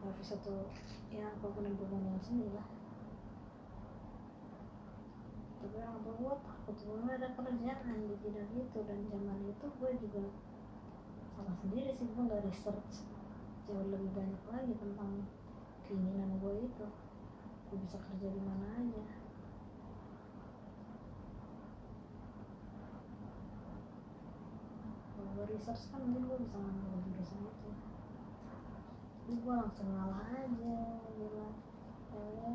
[0.01, 0.65] grafis atau
[1.13, 2.65] ya apa pun yang berhubungan seni lah
[5.62, 9.65] tapi orang tua gue takut gue gak ada kerjaan di bidang itu dan zaman itu
[9.78, 10.24] gue juga
[11.38, 12.08] salah sendiri sih.
[12.10, 13.06] Gue gak research
[13.69, 15.12] jauh lebih banyak lagi tentang
[15.86, 16.86] keinginan gue itu.
[17.69, 19.06] Gue bisa kerja di mana aja.
[25.13, 27.71] Kalau gue research kan mungkin gue bisa ngambil jurusan itu
[29.32, 30.76] tapi gue langsung ngalah aja
[31.15, 31.56] bilang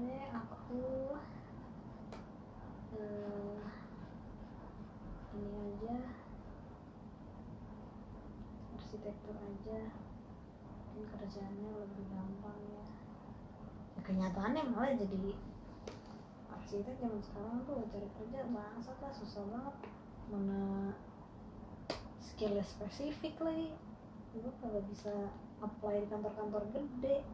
[0.04, 1.16] eh aku
[2.96, 3.60] uh,
[5.36, 5.96] ini aja.
[8.76, 9.80] Arsitektur aja.
[10.96, 12.84] Mungkin kerjaannya lebih gampang ya,
[13.96, 15.36] ya kenyataannya malah jadi
[16.56, 19.76] arsitek zaman sekarang tuh cari kerja bangsa lah susah banget.
[20.32, 20.96] Mana
[22.24, 23.76] skillnya spesifik lagi.
[24.32, 27.24] Gue kagak bisa apply di kantor-kantor gede.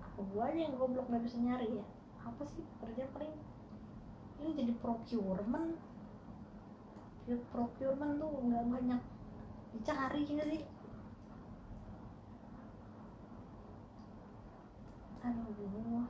[0.00, 1.86] Apa gue aja yang goblok gak bisa nyari ya
[2.24, 2.64] apa sih?
[2.80, 3.34] Kerja paling
[4.40, 5.76] ini jadi procurement.
[7.24, 9.02] Ya, procurement tuh nggak banyak
[9.76, 10.64] dicari gitu sih.
[15.24, 16.04] Aduh.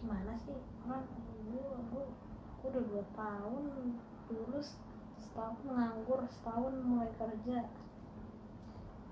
[0.00, 0.58] Gimana sih?
[0.84, 1.04] Orang
[1.48, 2.04] gue
[2.58, 3.64] gue udah dua tahun
[4.28, 4.76] lulus
[5.16, 7.64] setahun nganggur setahun mulai kerja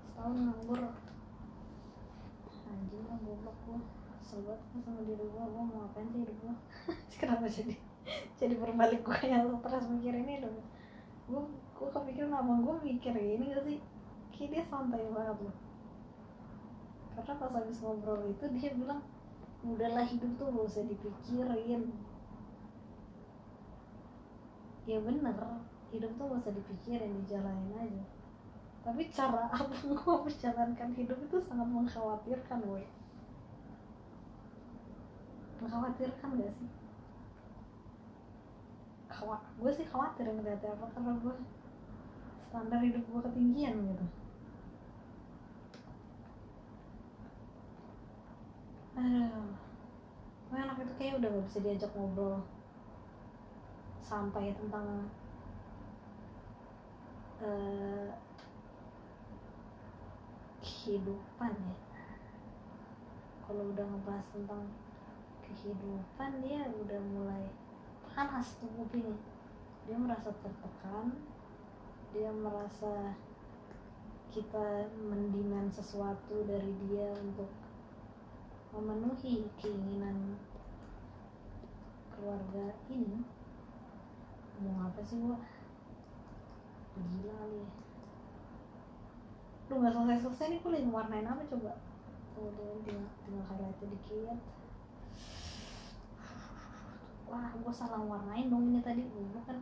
[0.05, 0.81] setahun nganggur
[2.67, 3.79] anjing lah goblok gue
[4.21, 6.55] sobat sama diri gue gue mau ngapain sih hidup gue
[7.21, 7.75] kenapa jadi
[8.37, 10.57] jadi berbalik gue yang terus mikir ini dong?
[11.27, 11.43] Gue
[11.75, 13.79] gue kepikiran abang gue mikir ini gak sih?
[14.31, 15.55] Kayak dia santai banget loh.
[17.17, 19.01] Karena pas habis ngobrol itu dia bilang
[19.65, 21.83] udahlah hidup tuh gak usah dipikirin.
[24.87, 25.35] Ya bener
[25.91, 28.03] hidup tuh gak usah dipikirin dijalanin aja
[28.87, 29.51] tapi cara
[29.83, 32.87] gue menjalankan hidup itu sangat mengkhawatirkan gue
[35.61, 36.69] mengkhawatirkan gak sih?
[39.07, 41.35] Khawat, gue sih khawatir ngeliatnya apa karena gue
[42.47, 44.05] standar hidup gue ketinggian gitu.
[48.97, 49.49] Aduh.
[50.47, 52.45] Gue anak itu kayak udah gak bisa diajak ngobrol
[54.05, 55.11] sampai tentang
[57.43, 58.07] uh,
[60.67, 61.75] kehidupan ya.
[63.47, 64.67] Kalau udah ngebahas tentang
[65.47, 67.47] kehidupan dia udah mulai
[68.11, 69.15] panas tuh kupingnya.
[69.87, 71.15] Dia merasa tertekan
[72.11, 73.15] dia merasa
[74.31, 77.51] kita mendiman sesuatu dari dia untuk
[78.75, 80.35] memenuhi keinginan
[82.11, 83.23] keluarga ini.
[84.59, 85.37] Mau apa sih gua
[86.97, 87.61] gila kali
[89.67, 91.75] lu nggak selesai selesai nih kulit warnain apa coba?
[92.31, 94.39] Kemudian tinggal tinggal highlight dikit.
[97.27, 99.03] Wah gua salah warnain dong ini tadi.
[99.03, 99.59] Gua kan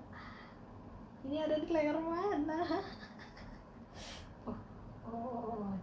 [1.25, 2.61] ini ada di layar mana?
[5.05, 5.73] Oh oh oh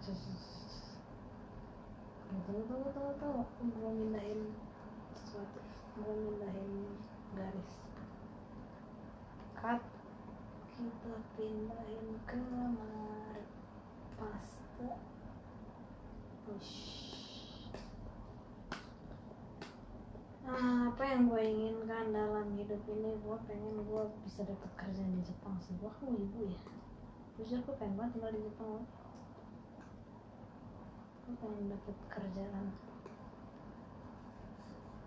[2.43, 4.51] tunggu tunggu tunggu tunggu mau mindahin
[5.15, 5.63] sesuatu.
[5.99, 6.99] Mau mindahin
[7.39, 7.71] garis.
[9.55, 9.83] Cut.
[10.75, 13.32] Kita pindahin ke mari
[14.23, 14.63] paste
[16.47, 16.75] push
[20.47, 23.17] nah, apa yang gue inginkan dalam hidup ini?
[23.25, 25.73] Gue pengen gue bisa dapat kerjaan di Jepang sih.
[25.81, 26.61] Gue kan ibu ya.
[27.41, 28.85] Jujur gue pengen banget tinggal di Jepang.
[31.25, 32.67] Gue pengen dapat kerjaan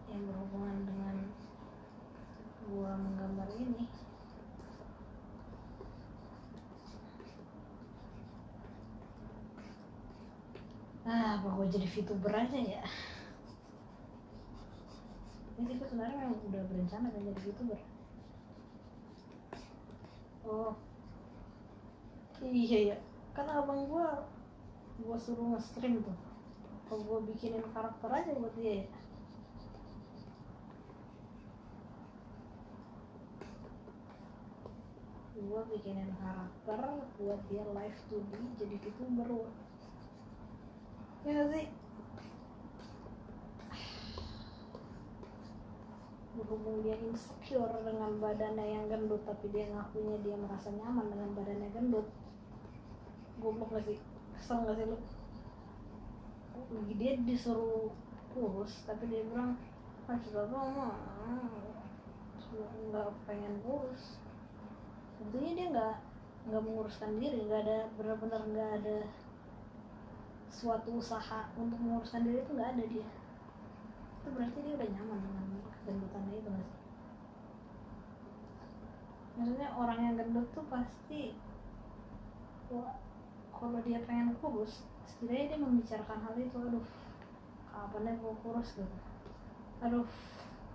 [0.09, 1.15] yang berhubungan dengan
[2.65, 3.85] gue menggambar ini
[11.05, 12.81] ah apa gue jadi VTuber aja ya?
[15.55, 17.79] Ini sih sebenarnya memang udah berencana kan jadi VTuber.
[20.49, 20.73] Oh.
[22.41, 22.97] Iya ya
[23.37, 24.07] kan abang gue
[25.05, 26.17] gue suruh nge-stream tuh.
[26.89, 28.87] Kalau gue bikinin karakter aja buat dia ya?
[35.37, 36.81] Gue bikinin karakter
[37.21, 39.29] buat dia live 2D jadi VTuber
[41.25, 41.65] ya sih?
[46.37, 51.69] Berhubung dia insecure dengan badannya yang gendut tapi dia ngakunya dia merasa nyaman dengan badannya
[51.73, 52.07] gendut.
[53.41, 53.97] Goblok gak sih?
[54.37, 54.97] Kesel gak sih lu?
[56.93, 57.89] Dia disuruh
[58.29, 59.57] kurus tapi dia bilang
[60.05, 60.93] ah tuh mah
[62.93, 64.21] nggak pengen kurus.
[65.17, 65.95] Tentunya dia nggak
[66.45, 68.97] nggak menguruskan diri nggak ada benar-benar nggak ada
[70.55, 73.07] suatu usaha untuk menguruskan diri itu nggak ada dia.
[74.23, 75.45] Itu berarti dia udah nyaman dengan
[75.85, 76.69] gendutannya itu mas
[79.35, 81.35] maksudnya orang yang gendut tuh pasti
[83.51, 86.85] kalau dia pengen kurus setidaknya dia membicarakan hal itu aduh
[87.75, 88.79] kapan gue kurus?
[88.79, 88.97] gitu.
[89.83, 90.07] Aduh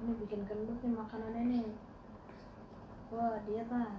[0.04, 1.68] ini bikin gendut nih makanannya nih.
[3.10, 3.90] Wah dia tak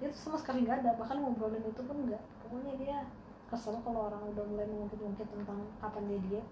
[0.00, 2.24] dia tuh sama sekali nggak ada bahkan ngobrolin itu pun nggak.
[2.42, 2.98] Pokoknya dia
[3.50, 6.46] kesel kalau orang udah mulai mengungkit-ungkit tentang kapan dia diet.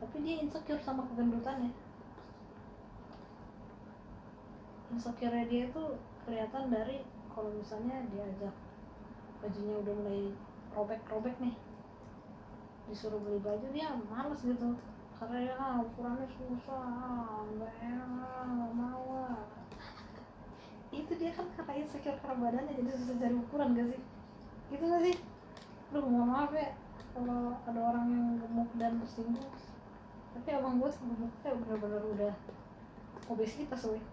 [0.00, 1.68] Tapi dia insecure sama kegendutannya.
[4.88, 5.82] Insecure dia itu
[6.24, 8.56] kelihatan dari kalau misalnya diajak
[9.44, 10.22] bajunya udah mulai
[10.72, 11.54] robek-robek nih
[12.88, 14.72] disuruh beli baju dia males gitu.
[15.20, 19.44] Karena ya ah, ukurannya susah nggak enak mau ah.
[20.96, 24.02] itu dia kan karena insecure karena badannya jadi susah cari ukuran gak sih
[24.68, 25.16] gitu gak sih?
[25.92, 26.72] Lu mohon maaf ya
[27.16, 29.50] kalau ada orang yang gemuk dan tersinggung.
[30.36, 32.34] Tapi abang gue gemuknya bener-bener udah
[33.32, 34.04] obesitas weh.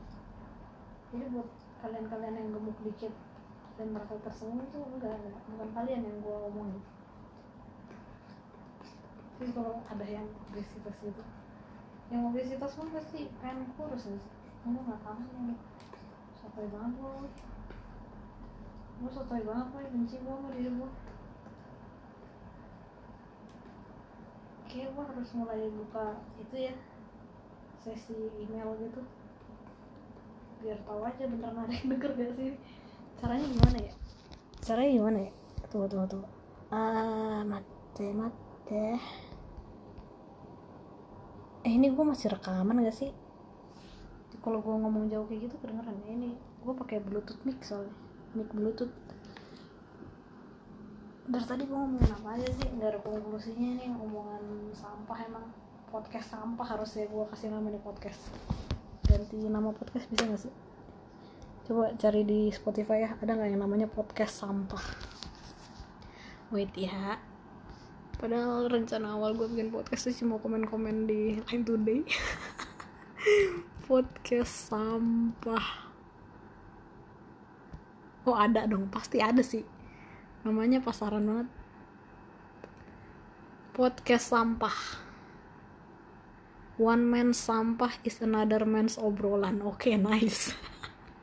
[1.13, 1.49] Jadi buat
[1.83, 3.13] kalian-kalian yang gemuk dikit
[3.75, 5.41] dan merasa tersinggung itu enggak, enggak.
[5.51, 6.83] Bukan kalian yang gue omongin.
[9.35, 11.23] Jadi kalau ada yang obesitas gitu
[12.13, 14.19] yang obesitas pun pasti pengen kurus sih
[14.61, 15.57] kamu nggak tahu sih
[16.37, 17.13] sotoy banget gue
[18.95, 20.89] gue sotoy banget gue benci gue sama diri gue
[24.71, 26.75] kayak gue harus mulai buka itu ya
[27.83, 29.01] sesi email gitu
[30.63, 32.49] biar tahu aja beneran ada yang denger gak sih
[33.19, 33.93] caranya gimana ya
[34.63, 35.31] caranya gimana ya
[35.69, 36.29] tunggu tunggu tunggu
[36.71, 38.85] ah mate mate
[41.65, 43.11] eh ini gue masih rekaman gak sih
[44.41, 48.04] kalau gue ngomong jauh kayak gitu kedengeran ya ini gue pakai bluetooth mic soalnya
[48.35, 48.91] mic bluetooth.
[51.25, 52.67] Dari tadi gue ngomongin apa aja sih?
[52.69, 54.43] Nggak ada konklusinya nih omongan
[54.75, 55.45] sampah emang.
[55.89, 58.19] Podcast sampah harusnya gue kasih nama nih podcast.
[59.07, 60.53] Ganti nama podcast bisa gak sih?
[61.65, 64.83] Coba cari di Spotify ya ada nggak yang namanya podcast sampah?
[66.51, 67.17] Wait ya.
[68.19, 72.01] Padahal rencana awal gue bikin podcast tuh cuma komen-komen di Line Today.
[73.89, 75.84] Podcast sampah
[78.25, 78.89] oh ada dong?
[78.89, 79.61] Pasti ada sih.
[80.45, 81.49] Namanya pasaran banget.
[83.73, 84.77] Podcast sampah.
[86.75, 89.63] One man sampah is another man's obrolan.
[89.63, 90.51] Oke okay, nice.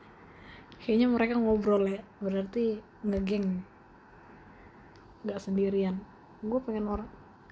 [0.81, 2.01] Kayaknya mereka ngobrol ya.
[2.19, 3.61] Berarti ngegeng.
[5.23, 6.01] Nggak sendirian.
[6.41, 7.09] Gue pengen orang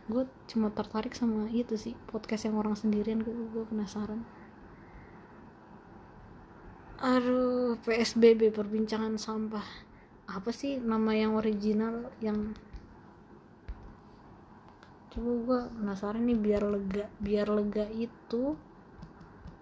[0.10, 3.22] gue cuma tertarik sama itu sih podcast yang orang sendirian.
[3.24, 4.26] Gue gue penasaran
[7.02, 9.66] aduh PSBB perbincangan sampah.
[10.30, 12.54] Apa sih nama yang original yang
[15.10, 18.54] coba gue penasaran nih biar lega biar lega itu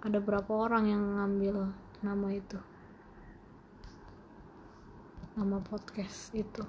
[0.04, 1.72] ada berapa orang yang ngambil
[2.04, 2.60] nama itu?
[5.40, 6.68] Nama podcast itu.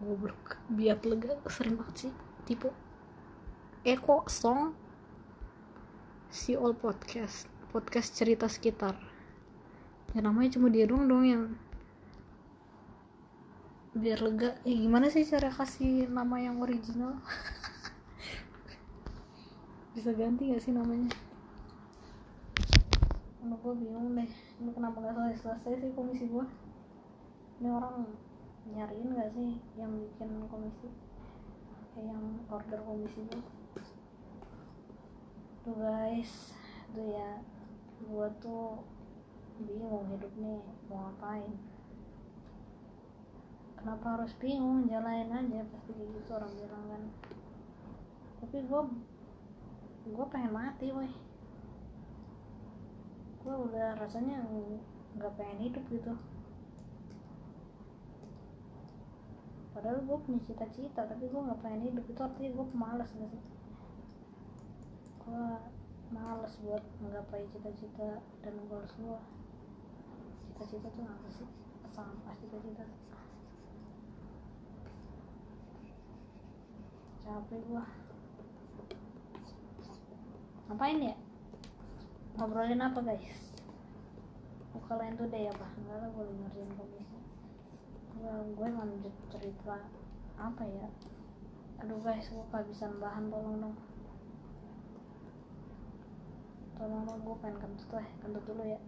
[0.00, 0.32] Gue
[0.72, 2.12] biar lega sering banget sih
[2.48, 2.72] tipe
[3.84, 4.72] Eko Song
[6.32, 8.92] si all podcast podcast cerita sekitar.
[10.12, 11.56] Ya namanya cuma dia doang dong yang
[13.96, 14.60] biar lega.
[14.68, 17.16] Eh, gimana sih cara kasih nama yang original?
[19.96, 21.16] Bisa ganti gak sih namanya?
[23.40, 24.28] Aduh gue bingung deh.
[24.60, 26.44] Ini kenapa gak selesai selesai sih komisi gue
[27.62, 28.04] ini orang
[28.68, 30.92] nyariin gak sih yang bikin komisi?
[31.96, 33.40] Kayak yang order komisi gue
[35.64, 36.52] tuh guys.
[36.92, 37.40] Tuh ya
[38.02, 38.82] gue tuh
[39.62, 40.58] bingung hidup nih
[40.90, 41.52] mau ngapain?
[43.78, 44.86] Kenapa harus bingung?
[44.86, 47.02] Jalanin aja pasti kayak gitu orang bilang kan.
[48.42, 48.80] Tapi gue
[50.02, 51.10] gue pengen mati woi.
[53.42, 54.42] Gue udah rasanya
[55.18, 56.14] nggak pengen hidup gitu.
[59.72, 62.04] Padahal gue punya cita-cita tapi gue nggak pengen hidup.
[62.06, 63.42] Itu artinya gue gak sih?
[65.26, 65.46] Gue
[66.12, 69.20] males buat menggapai cita-cita dan goals gue
[70.52, 71.48] cita-cita tuh apa sih?
[71.92, 72.84] Sampah cita-cita.
[77.24, 77.84] Capek gua.
[80.68, 81.16] Ngapain ya?
[82.36, 83.56] Ngobrolin apa guys?
[84.76, 85.66] Buka lain tuh deh apa?
[85.80, 87.18] Enggak lah gue ngerjain komisi
[88.22, 88.86] gue gue mau
[89.34, 89.82] cerita
[90.38, 90.86] apa ya?
[91.82, 93.76] Aduh guys gue kehabisan bahan tolong dong
[96.82, 98.80] tolong dong gue pengen kentut lah kentut dulu ya.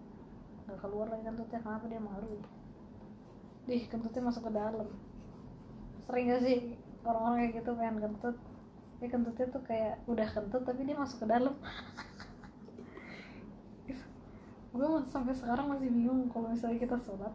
[0.67, 2.43] Nggak keluar lagi kentutnya kenapa dia malu ya.
[3.71, 4.89] Dih kentutnya masuk ke dalam.
[6.11, 6.59] Sering gak sih
[7.07, 8.37] orang-orang kayak gitu pengen kentut?
[8.99, 11.55] Tapi kentutnya tuh kayak udah kentut tapi dia masuk ke dalam.
[14.75, 17.31] Gue sampai sekarang masih bingung kalau misalnya kita sholat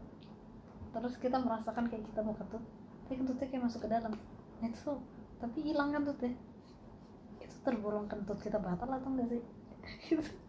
[0.90, 2.60] terus kita merasakan kayak kita mau kentut
[3.08, 4.12] tapi kentutnya kayak masuk ke dalam.
[4.60, 5.00] Itu
[5.40, 6.36] tapi hilang kentutnya
[7.40, 9.42] itu tergolong kentut kita batal atau enggak sih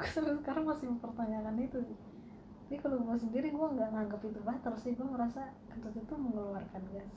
[0.00, 1.76] aku sampai sekarang masih mempertanyakan itu.
[2.64, 4.96] Tapi kalau gue sendiri gue nggak nganggap itu batal sih.
[4.96, 7.12] Gue merasa kentut itu mengeluarkan gas.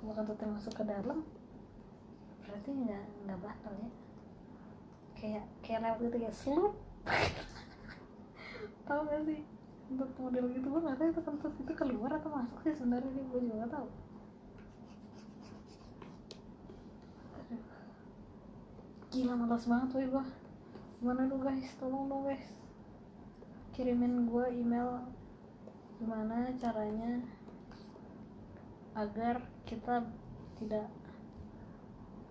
[0.00, 1.20] Kalau kentutnya masuk ke dalam
[2.48, 3.90] berarti nggak nggak batal ya.
[5.20, 6.72] Kayak kayak lewat gitu ya slup
[8.88, 9.44] tahu gak sih?
[9.92, 13.24] Untuk model gitu gue nggak tahu itu kentut itu keluar atau masuk sih sebenarnya sih
[13.28, 13.88] gue juga nggak tahu.
[19.12, 20.24] Gila malas banget tuh gue
[20.98, 21.70] gimana lu guys?
[21.78, 22.42] Tolong dong guys.
[23.70, 25.06] Kirimin gue email
[26.02, 27.22] gimana caranya
[28.98, 30.02] agar kita
[30.58, 30.90] tidak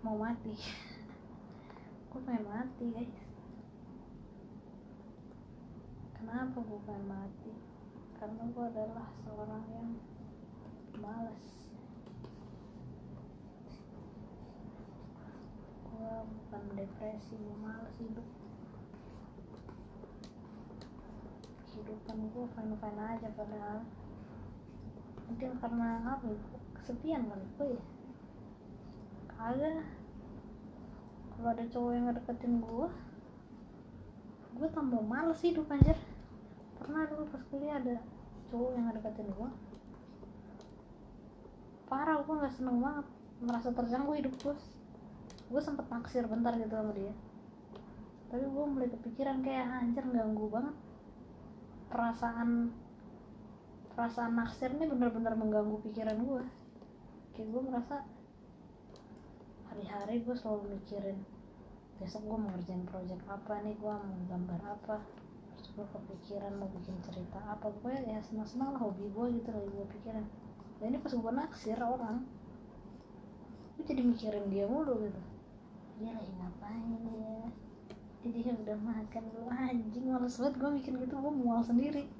[0.04, 0.52] mau mati.
[2.12, 3.16] Gue pengen mati guys.
[6.20, 7.52] Kenapa gue pengen mati?
[8.20, 9.90] Karena gue adalah seorang yang
[11.00, 11.68] malas
[15.98, 18.37] gue bukan depresi gue malas hidup
[21.78, 23.78] kehidupan gue fine fine aja padahal.
[25.30, 26.38] Mungkin karena apa ya
[26.74, 27.82] kesepian kali gue ya.
[29.38, 29.72] Ada
[31.38, 32.88] kalau ada cowok yang ngedeketin gue
[34.58, 35.94] gue tambah males hidup anjir.
[36.82, 38.02] Pernah dulu pas kuliah ada
[38.50, 39.50] cowok yang ngedeketin gue
[41.86, 43.06] parah gue nggak seneng banget.
[43.38, 44.54] Merasa terganggu hidup gue
[45.48, 47.14] gue sempet naksir bentar gitu sama dia.
[48.28, 50.87] Tapi gue mulai kepikiran kayak "Ah, anjir ganggu banget
[51.88, 52.70] perasaan
[53.92, 56.44] perasaan naksir ini bener-bener mengganggu pikiran gue
[57.34, 58.06] kayak gue merasa
[59.70, 61.18] hari-hari gue selalu mikirin
[61.98, 63.74] besok gue mau ngerjain project apa nih?
[63.74, 64.96] Gue mau gambar apa?
[65.58, 67.66] Terus gue kepikiran mau bikin cerita apa.
[67.66, 70.26] Pokoknya ya senang-senang lah hobi gue gitu lagi gue pikirin.
[70.78, 72.22] Dan ini pas gue naksir orang
[73.78, 75.20] gue jadi mikirin dia mulu gitu.
[75.98, 77.42] Dia lagi ngapain ya
[78.26, 82.10] dia udah makan lu anjing males banget gue mikir gitu gue mual sendiri.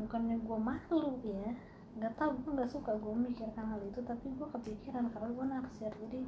[0.00, 1.52] Bukannya gue malu ya
[1.96, 5.92] nggak tahu gue nggak suka gue mikirkan hal itu tapi gue kepikiran karena gue naksir.
[5.92, 6.20] Jadi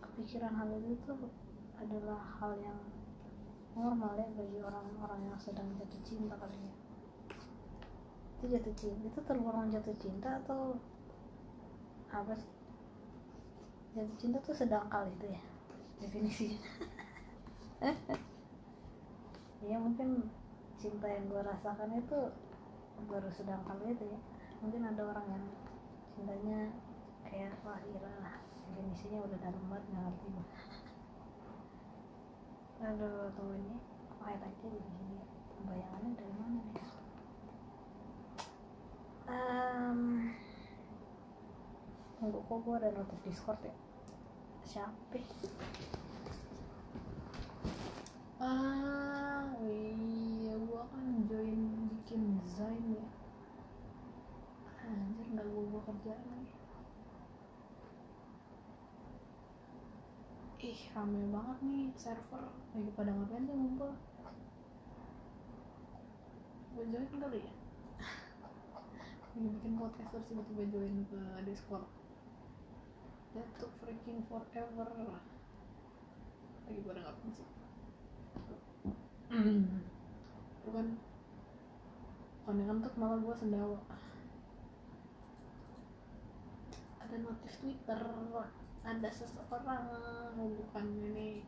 [0.00, 1.32] kepikiran hal itu tuh
[1.76, 2.80] adalah hal yang
[3.76, 6.74] normal ya bagi orang-orang yang sedang jatuh cinta kali ya.
[8.40, 10.76] Itu jatuh cinta itu tergolong jatuh cinta atau
[12.12, 12.51] apa sih
[13.92, 15.42] jatuh cinta tuh sedang kali itu ya
[16.00, 16.60] definisinya
[19.68, 20.26] ya mungkin
[20.80, 22.18] cinta yang gue rasakan itu
[23.06, 24.18] baru sedang kali itu ya.
[24.62, 25.44] Mungkin ada orang yang
[26.14, 26.70] cintanya
[27.26, 28.38] kayak wah lah
[28.68, 30.46] definisinya udah dalam banget nggak ngerti gue
[32.86, 33.76] aduh tunggu ini
[34.20, 35.18] quiet aja di sini
[35.64, 36.86] bayangannya dari mana nih
[39.30, 40.00] um,
[42.20, 43.72] tunggu kok gue ada notif discord ya?
[44.68, 45.16] Siapa?
[48.44, 53.08] Ah iya gua kan join bikin desain ya.
[54.84, 56.52] Anjir nggak gua gua kerjaan lagi.
[60.60, 62.52] Ih rame banget nih server.
[62.76, 63.96] Lagi pada ngapain sih ngumpul?
[66.76, 67.52] Gue join kali ya?
[69.40, 72.01] Lagi bikin podcast terus tiba-tiba join ke discord
[73.32, 77.48] that took freaking forever lagi pada ngapain sih.
[80.62, 80.86] Bukan
[82.42, 83.80] bukan yang kentut malah gue sendawa.
[87.00, 88.00] Ada notif twitter
[88.82, 89.86] ada seseorang
[90.34, 91.46] bukan ini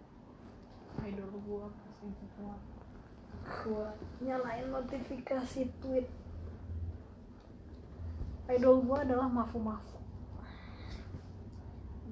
[1.02, 2.74] idol gue kasih sesuatu
[3.44, 3.86] gue
[4.24, 6.08] nyalain notifikasi tweet.
[8.48, 9.93] Idol gue adalah Mafu Mafu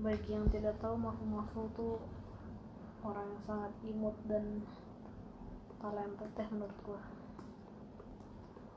[0.02, 2.02] bagi yang tidak tahu Mafu Mafu tuh
[3.06, 4.66] orang yang sangat imut dan
[5.78, 6.98] talented teh menurut gua.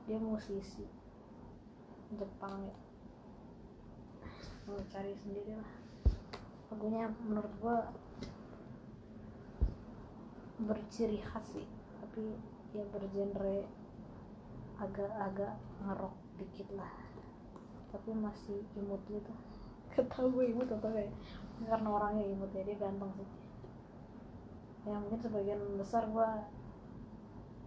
[0.06, 0.86] Dia musisi
[2.14, 2.78] Jepang ya.
[4.70, 5.72] Mau cari sendiri lah.
[6.70, 7.90] Lagunya menurut gua
[10.62, 11.66] berciri khas sih
[12.06, 12.38] tapi
[12.70, 13.66] ya bergenre
[14.78, 16.94] agak-agak ngerok dikit lah.
[17.90, 19.34] Tapi masih imut gitu
[19.96, 21.08] kata gue imut atau kayak
[21.64, 23.28] karena orangnya imut ya dia ganteng sih.
[24.84, 26.28] Ya mungkin sebagian besar gue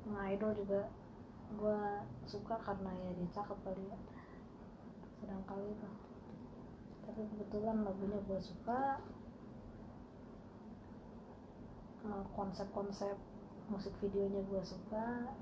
[0.09, 0.81] ngidol juga
[1.49, 1.81] gue
[2.29, 3.99] suka karena ya dia cakep kali ya.
[5.17, 5.89] Sedang kali itu.
[7.09, 9.01] Tapi kebetulan lagunya gue suka.
[12.05, 13.17] Eh, konsep-konsep
[13.73, 15.33] musik videonya gue suka.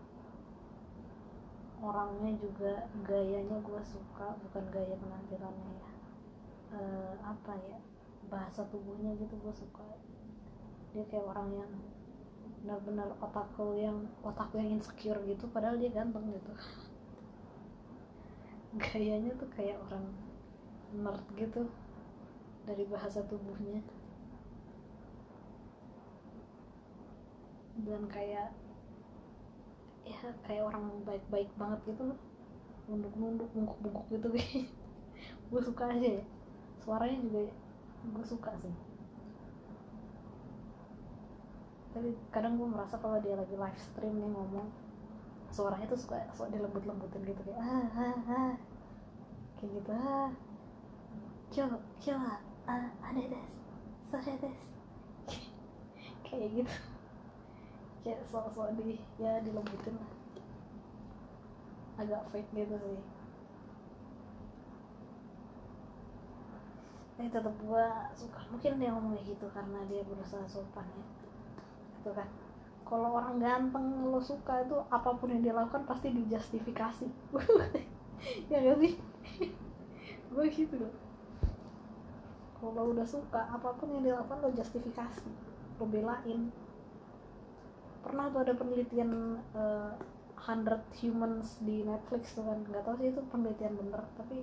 [1.78, 5.87] Orangnya juga gayanya gue suka bukan gaya penampilannya ya
[6.68, 7.80] Eh, apa ya
[8.28, 9.88] bahasa tubuhnya gitu gue suka.
[10.92, 11.72] Dia kayak orang yang
[12.64, 16.52] benar-benar otakku yang otakku yang insecure gitu padahal dia ganteng gitu.
[18.84, 20.12] Gayanya tuh kayak orang
[20.92, 21.72] nerd gitu
[22.68, 23.80] dari bahasa tubuhnya.
[27.88, 28.52] Dan kayak
[30.04, 32.12] ya kayak orang baik-baik banget gitu.
[32.12, 32.20] Loh
[32.88, 34.28] nunduk-nunduk bungkuk-bungkuk gitu
[35.52, 36.24] gue suka aja ya
[36.88, 37.52] suaranya juga
[38.08, 38.72] gue suka sih.
[41.92, 44.72] Tapi kadang gue merasa kalau dia lagi live stream nih ngomong
[45.52, 48.54] suaranya tuh suka suka dilembut-lembutin gitu kayak ah ah ah.
[49.60, 50.32] Kayak gitu ah
[51.52, 51.68] kyo
[52.00, 53.54] kyo ah ada des
[54.08, 54.64] sore des.
[56.24, 56.76] Kayak gitu.
[58.08, 60.12] Kayak sok-sok di ya dilembutin lah.
[62.00, 63.17] Agak fake gitu sih
[67.18, 68.46] tapi tetap gua suka.
[68.54, 71.06] Mungkin dia ngomong kayak gitu karena dia berusaha sopan ya.
[71.98, 72.30] Itu kan.
[72.86, 77.10] Kalau orang ganteng lo suka itu apa pun yang dia lakukan pasti dijustifikasi.
[78.50, 78.98] Ya gak sih?
[80.34, 80.90] Gue gitu loh.
[82.58, 85.30] Kalau udah suka apa pun yang dilakukan lo justifikasi
[85.78, 86.50] lo belain.
[88.02, 89.94] Pernah tuh ada penelitian uh,
[90.42, 92.58] 100 humans di Netflix tuh kan.
[92.66, 94.42] Nggak tahu sih itu penelitian bener tapi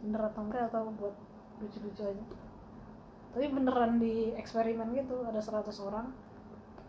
[0.00, 1.16] bener atau enggak atau buat
[1.60, 2.24] lucu-lucu aja.
[3.34, 6.08] Tapi beneran di eksperimen gitu ada 100 orang.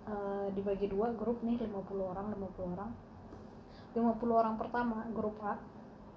[0.10, 1.70] Uh, dibagi dua grup nih 50
[2.02, 2.90] orang 50 orang.
[3.94, 4.02] 50
[4.34, 5.58] orang pertama grup A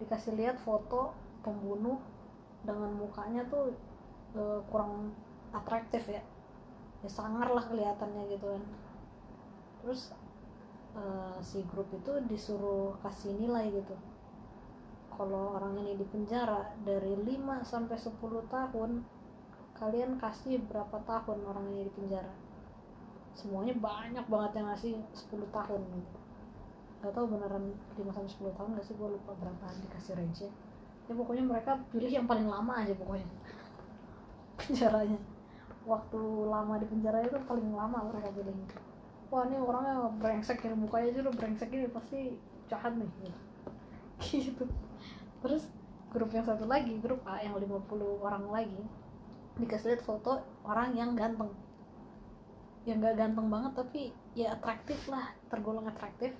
[0.00, 1.12] dikasih lihat foto
[1.44, 2.00] pembunuh
[2.64, 3.76] dengan mukanya tuh
[4.32, 5.12] uh, kurang
[5.52, 6.24] atraktif ya.
[7.04, 8.62] Ya sangar lah kelihatannya gitu kan.
[9.84, 10.16] Terus
[10.96, 13.92] uh, si grup itu disuruh kasih nilai gitu
[15.16, 18.90] kalau orang ini di penjara dari 5 sampai 10 tahun
[19.76, 22.34] kalian kasih berapa tahun orang ini di penjara?
[23.32, 25.80] Semuanya banyak banget yang ngasih 10 tahun.
[25.80, 26.18] Gitu
[27.02, 28.94] gak tau beneran 5 sampai 10 tahun gak sih?
[28.94, 30.52] Gue lupa berapa dikasih range ya
[31.12, 33.28] pokoknya mereka pilih yang paling lama aja pokoknya.
[34.58, 35.20] Penjaranya.
[35.82, 38.54] Waktu lama di penjara itu paling lama mereka pilih.
[39.32, 42.36] Wah ini orangnya brengsek ini mukanya aja udah brengsek ini pasti
[42.68, 43.08] jahat nih
[44.22, 44.64] gitu.
[45.42, 45.66] gitu terus
[46.14, 47.82] grup yang satu lagi grup A yang 50
[48.22, 48.82] orang lagi
[49.58, 51.50] dikasih lihat foto orang yang ganteng.
[52.86, 56.32] Yang gak ganteng banget tapi ya atraktif lah tergolong atraktif.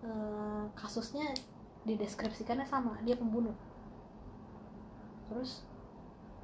[0.00, 0.10] E,
[0.72, 1.28] kasusnya
[1.84, 3.52] dideskripsikannya sama dia pembunuh.
[5.28, 5.66] Terus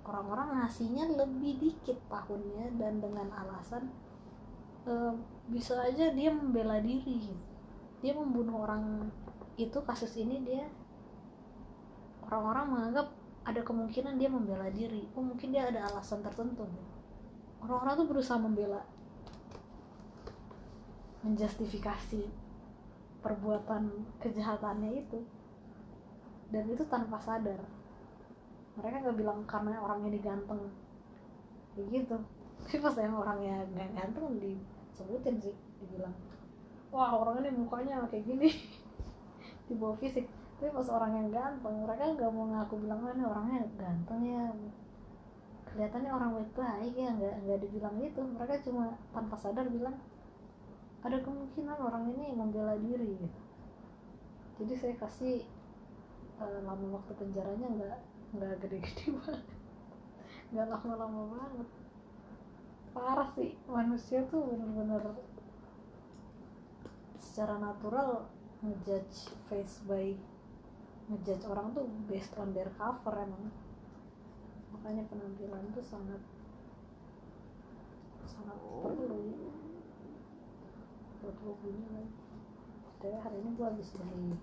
[0.05, 3.89] orang-orang ngasihnya lebih dikit tahunnya dan dengan alasan
[4.85, 4.93] e,
[5.49, 7.33] bisa aja dia membela diri
[8.03, 9.09] dia membunuh orang
[9.61, 10.65] itu kasus ini dia
[12.25, 13.07] orang-orang menganggap
[13.43, 15.05] ada kemungkinan dia membela diri.
[15.19, 16.65] Oh mungkin dia ada alasan tertentu.
[17.63, 18.83] Orang-orang tuh berusaha membela
[21.23, 22.27] menjustifikasi
[23.23, 23.91] perbuatan
[24.23, 25.21] kejahatannya itu.
[26.51, 27.61] Dan itu tanpa sadar.
[28.79, 30.71] Mereka nggak bilang karena orangnya diganteng.
[31.77, 32.17] Begitu
[32.63, 36.15] tapi pas yang orangnya nggak ganteng disebutin sih dibilang
[36.95, 38.49] wah orang ini mukanya kayak gini
[39.73, 40.29] di bawah fisik.
[40.61, 44.45] Tapi pas orang yang ganteng mereka nggak mau ngaku bilang mana orangnya ganteng ya.
[45.73, 49.97] Kelihatannya orang baik baik ya nggak nggak dibilang itu mereka cuma tanpa sadar bilang
[51.03, 53.41] ada kemungkinan orang ini membela diri gitu.
[54.63, 55.43] Jadi saya kasih
[56.39, 57.99] uh, lama waktu penjaranya nggak
[58.37, 59.45] nggak gede-gede banget.
[60.53, 61.69] Nggak lama-lama banget.
[62.93, 65.01] Parah sih manusia tuh bener-bener
[67.17, 68.29] secara natural
[68.63, 70.15] ngejudge face by
[71.11, 73.51] ngejudge orang tuh based on their cover emang.
[74.73, 76.23] Makanya penampilan tuh sangat
[78.25, 79.53] sangat perlu.
[81.23, 82.23] Buat gue punya lagi
[83.03, 84.39] tapi hari ini gue habis beli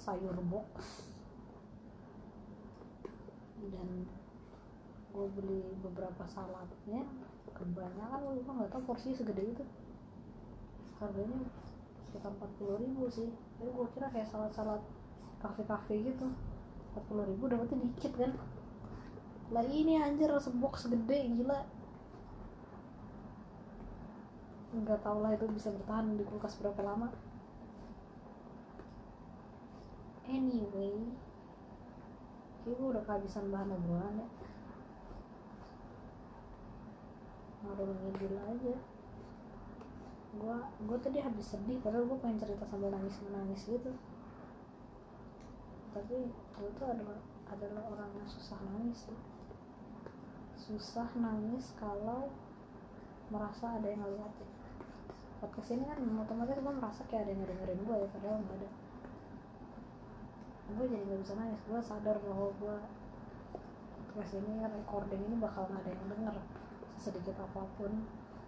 [0.00, 1.04] sayur box.
[3.60, 4.08] Dan
[5.12, 7.04] gue beli beberapa saladnya.
[7.52, 9.64] Kebanyakan gue nggak tahu porsi segede itu.
[10.96, 11.44] Harganya
[12.16, 13.28] sekitar 40 ribu sih.
[13.60, 14.80] Tapi gue kira kayak salad-salad
[15.44, 16.32] kafe-kafe gitu
[16.96, 18.32] 40 ribu dapetnya dikit kan?
[19.52, 21.60] Lah ini anjir sebox segede gila.
[24.72, 27.12] Nggak tau lah itu bisa bertahan di kulkas berapa lama.
[30.26, 30.96] Anyway
[32.64, 34.28] kayak gue udah kehabisan bahan obrolan ya.
[37.62, 38.75] Ngalur ngidul aja
[40.46, 43.90] gue gue tadi habis sedih padahal gue pengen cerita sambil nangis menangis gitu.
[45.90, 47.18] Tapi gue tuh adalah
[47.50, 49.18] adalah orang yang susah nangis sih.
[50.54, 52.30] Susah nangis kalau
[53.26, 54.46] merasa ada yang ngeliatin
[55.36, 58.68] podcast ini kan otomatis gue merasa kayak ada yang dengerin gue ya padahal nggak ada.
[60.66, 62.76] Gue jadi nggak bisa nangis gue sadar bahwa gue
[63.98, 66.36] podcast ini recording ini bakal ada yang denger
[66.96, 67.92] sedikit apa pun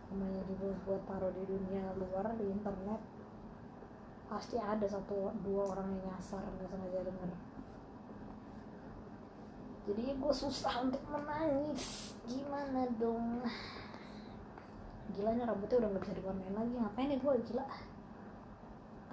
[0.09, 0.41] namanya
[0.89, 3.01] buat taruh di dunia luar di internet
[4.29, 7.31] pasti ada satu dua orang yang nyasar nggak sengaja denger.
[9.89, 12.13] Jadi gue susah untuk menangis.
[12.29, 13.41] Gimana dong?
[15.17, 16.77] Gilanya rambutnya udah nggak bisa diwarnain lagi.
[16.77, 17.65] Ngapain ya gue gila.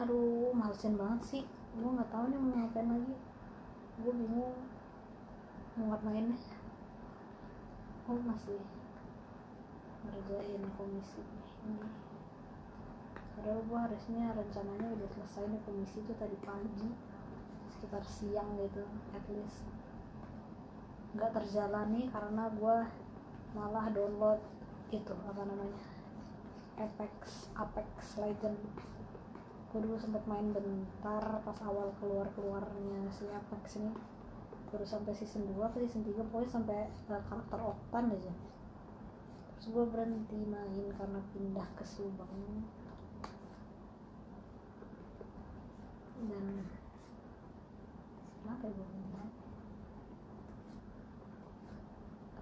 [0.04, 1.44] Aduh malesin banget sih.
[1.80, 3.16] Gue nggak tahu nih mau ngapain lagi.
[4.04, 4.56] Gue bingung
[5.80, 6.36] mau warnainnya.
[8.12, 8.60] Oh masih
[10.06, 11.22] ngerjain komisi.
[11.66, 11.88] Ini
[13.36, 16.90] padahal gue harusnya rencananya udah selesai nih komisi itu tadi pagi
[17.68, 19.66] sekitar siang gitu at least.
[21.18, 22.78] Nggak terjalani karena gue
[23.56, 24.40] malah download
[24.94, 25.82] itu apa namanya
[26.80, 28.60] Apex Apex Legend
[29.76, 33.92] gue dulu sempet main bentar pas awal keluar keluarnya si Apex ini.
[34.72, 36.80] Baru sampai season 2 atau season 3 pokoknya sampai
[37.12, 38.34] uh, karakter Oktan aja
[39.66, 42.34] gue berhenti main karena pindah ke Subang.
[46.26, 46.46] Dan
[48.46, 49.16] kenapa ya gue main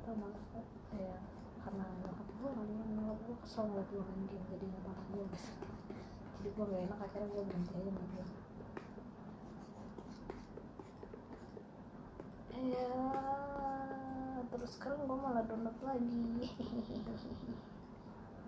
[0.04, 0.44] atau malah
[1.00, 1.16] ya
[1.64, 5.06] karena nyokap gue kali ya nyokap gue kesel ngeliat gue main game jadi nggak makan
[5.16, 5.26] gue
[6.44, 8.32] jadi gue gak enak akhirnya gue berhenti aja main game
[12.68, 12.88] ya
[14.54, 16.46] terus sekarang gue malah download lagi.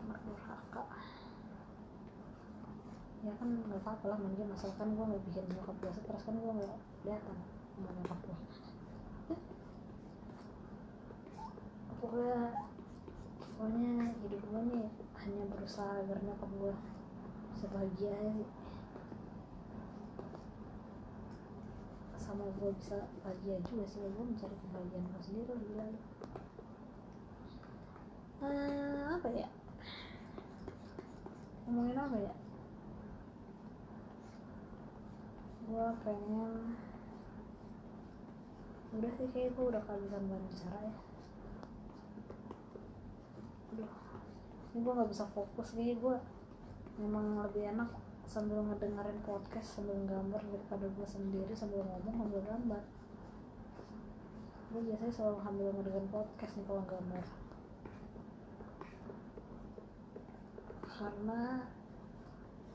[0.06, 0.86] Anak durhaka.
[3.26, 6.38] Ya kan nggak apa-apa lah main game asalkan gue nggak bikin nyokap gue stres kan
[6.38, 7.38] gue nggak kelihatan
[7.74, 8.38] sama nyokap gue
[12.06, 12.54] pokoknya
[13.42, 14.86] pokoknya hidup gue nih
[15.26, 16.74] hanya berusaha agar nyokap gue
[17.58, 18.65] bisa bahagia aja sih
[22.26, 24.02] sama gue bisa bahagia juga sih?
[24.02, 26.00] Gue mencari kebahagiaan gue sendiri gila lu
[28.42, 29.48] uh, apa ya?
[31.70, 32.34] Ngomongin apa ya?
[35.70, 36.54] Gue pengen
[38.96, 40.96] udah sih kayak gue udah kehabisan bahan bicara ya.
[43.76, 43.92] Aduh
[44.76, 46.16] ini gue nggak bisa fokus kayak gue
[47.00, 47.88] memang lebih enak
[48.26, 52.84] sambil ngedengerin podcast sambil gambar daripada gue sendiri sambil ngomong sambil gambar.
[54.74, 57.26] Gue biasanya selalu sambil ngedengerin podcast nih kalau gambar.
[60.90, 61.42] Karena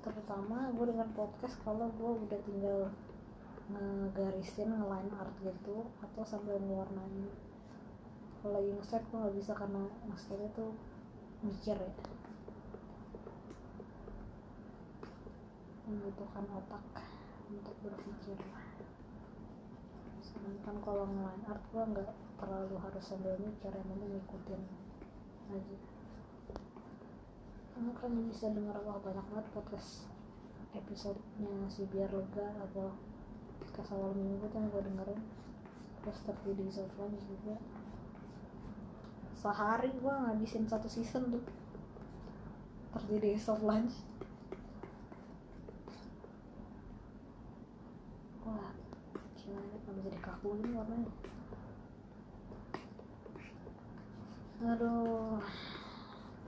[0.00, 2.80] terutama gue dengan podcast kalau gue udah tinggal
[3.70, 7.26] ngegarisin ngeline art gitu atau sambil ngewarnain.
[8.40, 10.72] Kalau lagi ngeset gue nggak bisa karena ngesetnya tuh
[11.44, 12.19] mikir ya
[15.90, 16.84] membutuhkan otak
[17.50, 18.38] untuk berpikir.
[20.22, 24.62] Sedangkan kalau ngeline art gue nggak terlalu harus sambil mikir yang penting ngikutin
[25.50, 25.78] aja.
[27.74, 30.06] Kamu kan bisa dengar wah banyak banget podcast
[30.70, 32.94] episodenya si biar lega atau
[33.58, 35.20] podcast awal minggu tuh yang gue dengerin.
[36.00, 37.58] Terus 30 Days of Lunch juga.
[39.34, 41.44] Sehari gue ngabisin satu season tuh.
[42.94, 44.06] 30 Days of Lunch
[48.50, 48.72] wah
[49.36, 49.76] gimana
[50.40, 51.12] ini warnanya.
[54.64, 55.36] Aduh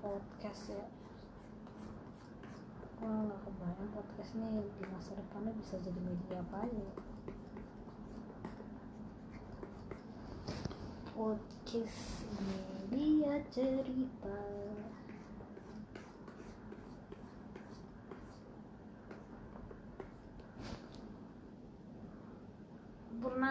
[0.01, 0.87] podcast ya.
[2.97, 6.95] Gue gak kebayang podcast ini di masa depannya bisa jadi media apa aja ya.
[11.13, 12.25] podcast
[12.89, 14.41] media cerita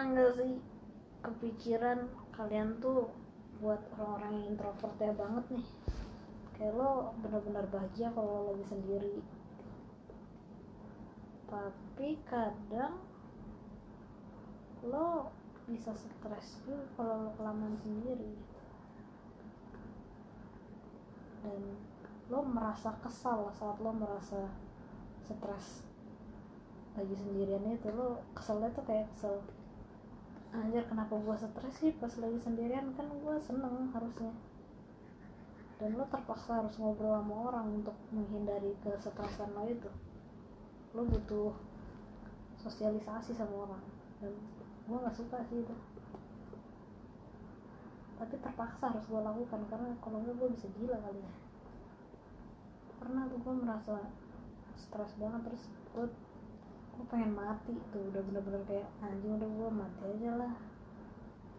[0.02, 0.54] pernah nggak sih?
[1.22, 1.98] Kepikiran
[2.34, 3.06] kalian tuh
[3.62, 5.66] buat orang-orang yang introvert ya banget nih.
[6.58, 9.22] Kayak lo benar-benar bahagia kalau lagi sendiri.
[11.46, 12.98] Tapi kadang
[14.82, 15.30] lo
[15.70, 18.34] bisa stres juga kalau lo kelamaan sendiri.
[21.46, 21.78] Dan
[22.26, 24.50] lo merasa kesal saat lo merasa
[25.22, 25.86] stres
[26.98, 29.38] lagi sendirian itu lo keselnya tuh kayak kesel
[30.52, 32.92] anjir kenapa gue stres sih pas lagi sendirian?
[32.92, 34.32] Kan gue seneng harusnya.
[35.80, 39.90] Dan lo terpaksa harus ngobrol sama orang untuk menghindari kesetresan lo itu.
[40.92, 41.56] Lo butuh
[42.60, 43.82] sosialisasi sama orang.
[44.20, 44.36] Dan
[44.86, 45.74] gue nggak suka sih itu.
[48.20, 51.32] Tapi terpaksa harus gue lakukan karena kalau enggak gue bisa gila kali ya.
[53.00, 53.94] Pernah tuh gue merasa
[54.76, 55.64] stres banget terus
[55.96, 56.06] gue
[56.92, 60.52] gue pengen mati tuh udah bener-bener kayak anjing udah gue mati aja lah.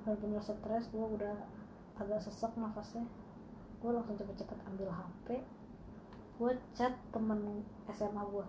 [0.05, 1.36] Udah bener stres gue udah
[1.97, 3.05] agak sesek nafasnya.
[3.81, 5.41] Gue langsung cepet-cepet ambil HP
[6.34, 7.61] gue chat temen
[7.93, 8.45] SMA gue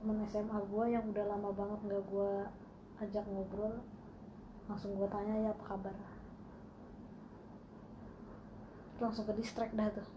[0.00, 2.32] temen SMA gue yang udah lama banget nggak gue
[3.02, 3.74] ajak ngobrol.
[4.70, 5.96] Langsung gue tanya ya apa kabar?
[9.02, 10.15] Langsung ke distract dah tuh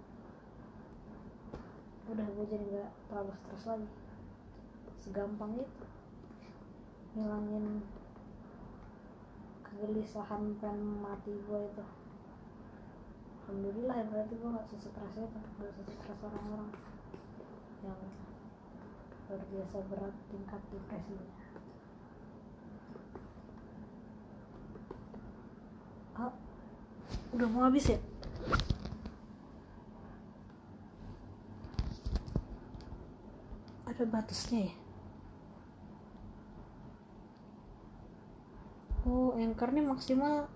[2.10, 3.90] udah gue jadi nggak terlalu stres lagi.
[5.00, 5.86] Segampang itu.
[7.14, 7.86] Ngilangin
[9.66, 11.86] kegelisahan pengen mati gue itu.
[13.46, 15.40] Alhamdulillah ya berarti gue nggak sestres itu.
[15.62, 16.70] Nggak sestres orang-orang.
[17.86, 18.02] Yang
[19.30, 21.34] luar biasa berat tingkat depresinya.
[26.18, 26.34] Ah
[27.30, 27.98] udah mau habis ya
[34.06, 34.74] batasnya ya?
[39.08, 40.48] Oh anchor ini maksimal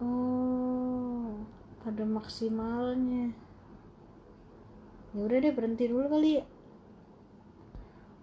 [0.00, 1.32] oh
[1.86, 3.32] ada maksimalnya.
[5.14, 6.44] Ya udah deh berhenti dulu kali ya.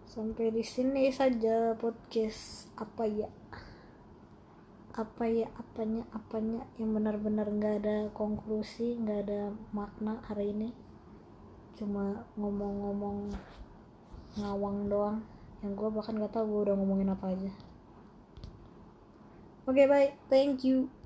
[0.05, 3.29] Sampai di sini saja podcast apa ya?
[4.93, 9.41] Apa ya apanya apanya yang benar-benar nggak ada konklusi nggak ada
[9.73, 10.92] makna hari ini
[11.83, 13.27] cuma ngomong-ngomong
[14.39, 15.19] ngawang doang.
[15.59, 17.51] Yang gue bahkan gak tahu gue udah ngomongin apa aja.
[19.67, 20.09] Oke okay, bye.
[20.31, 20.87] Thank you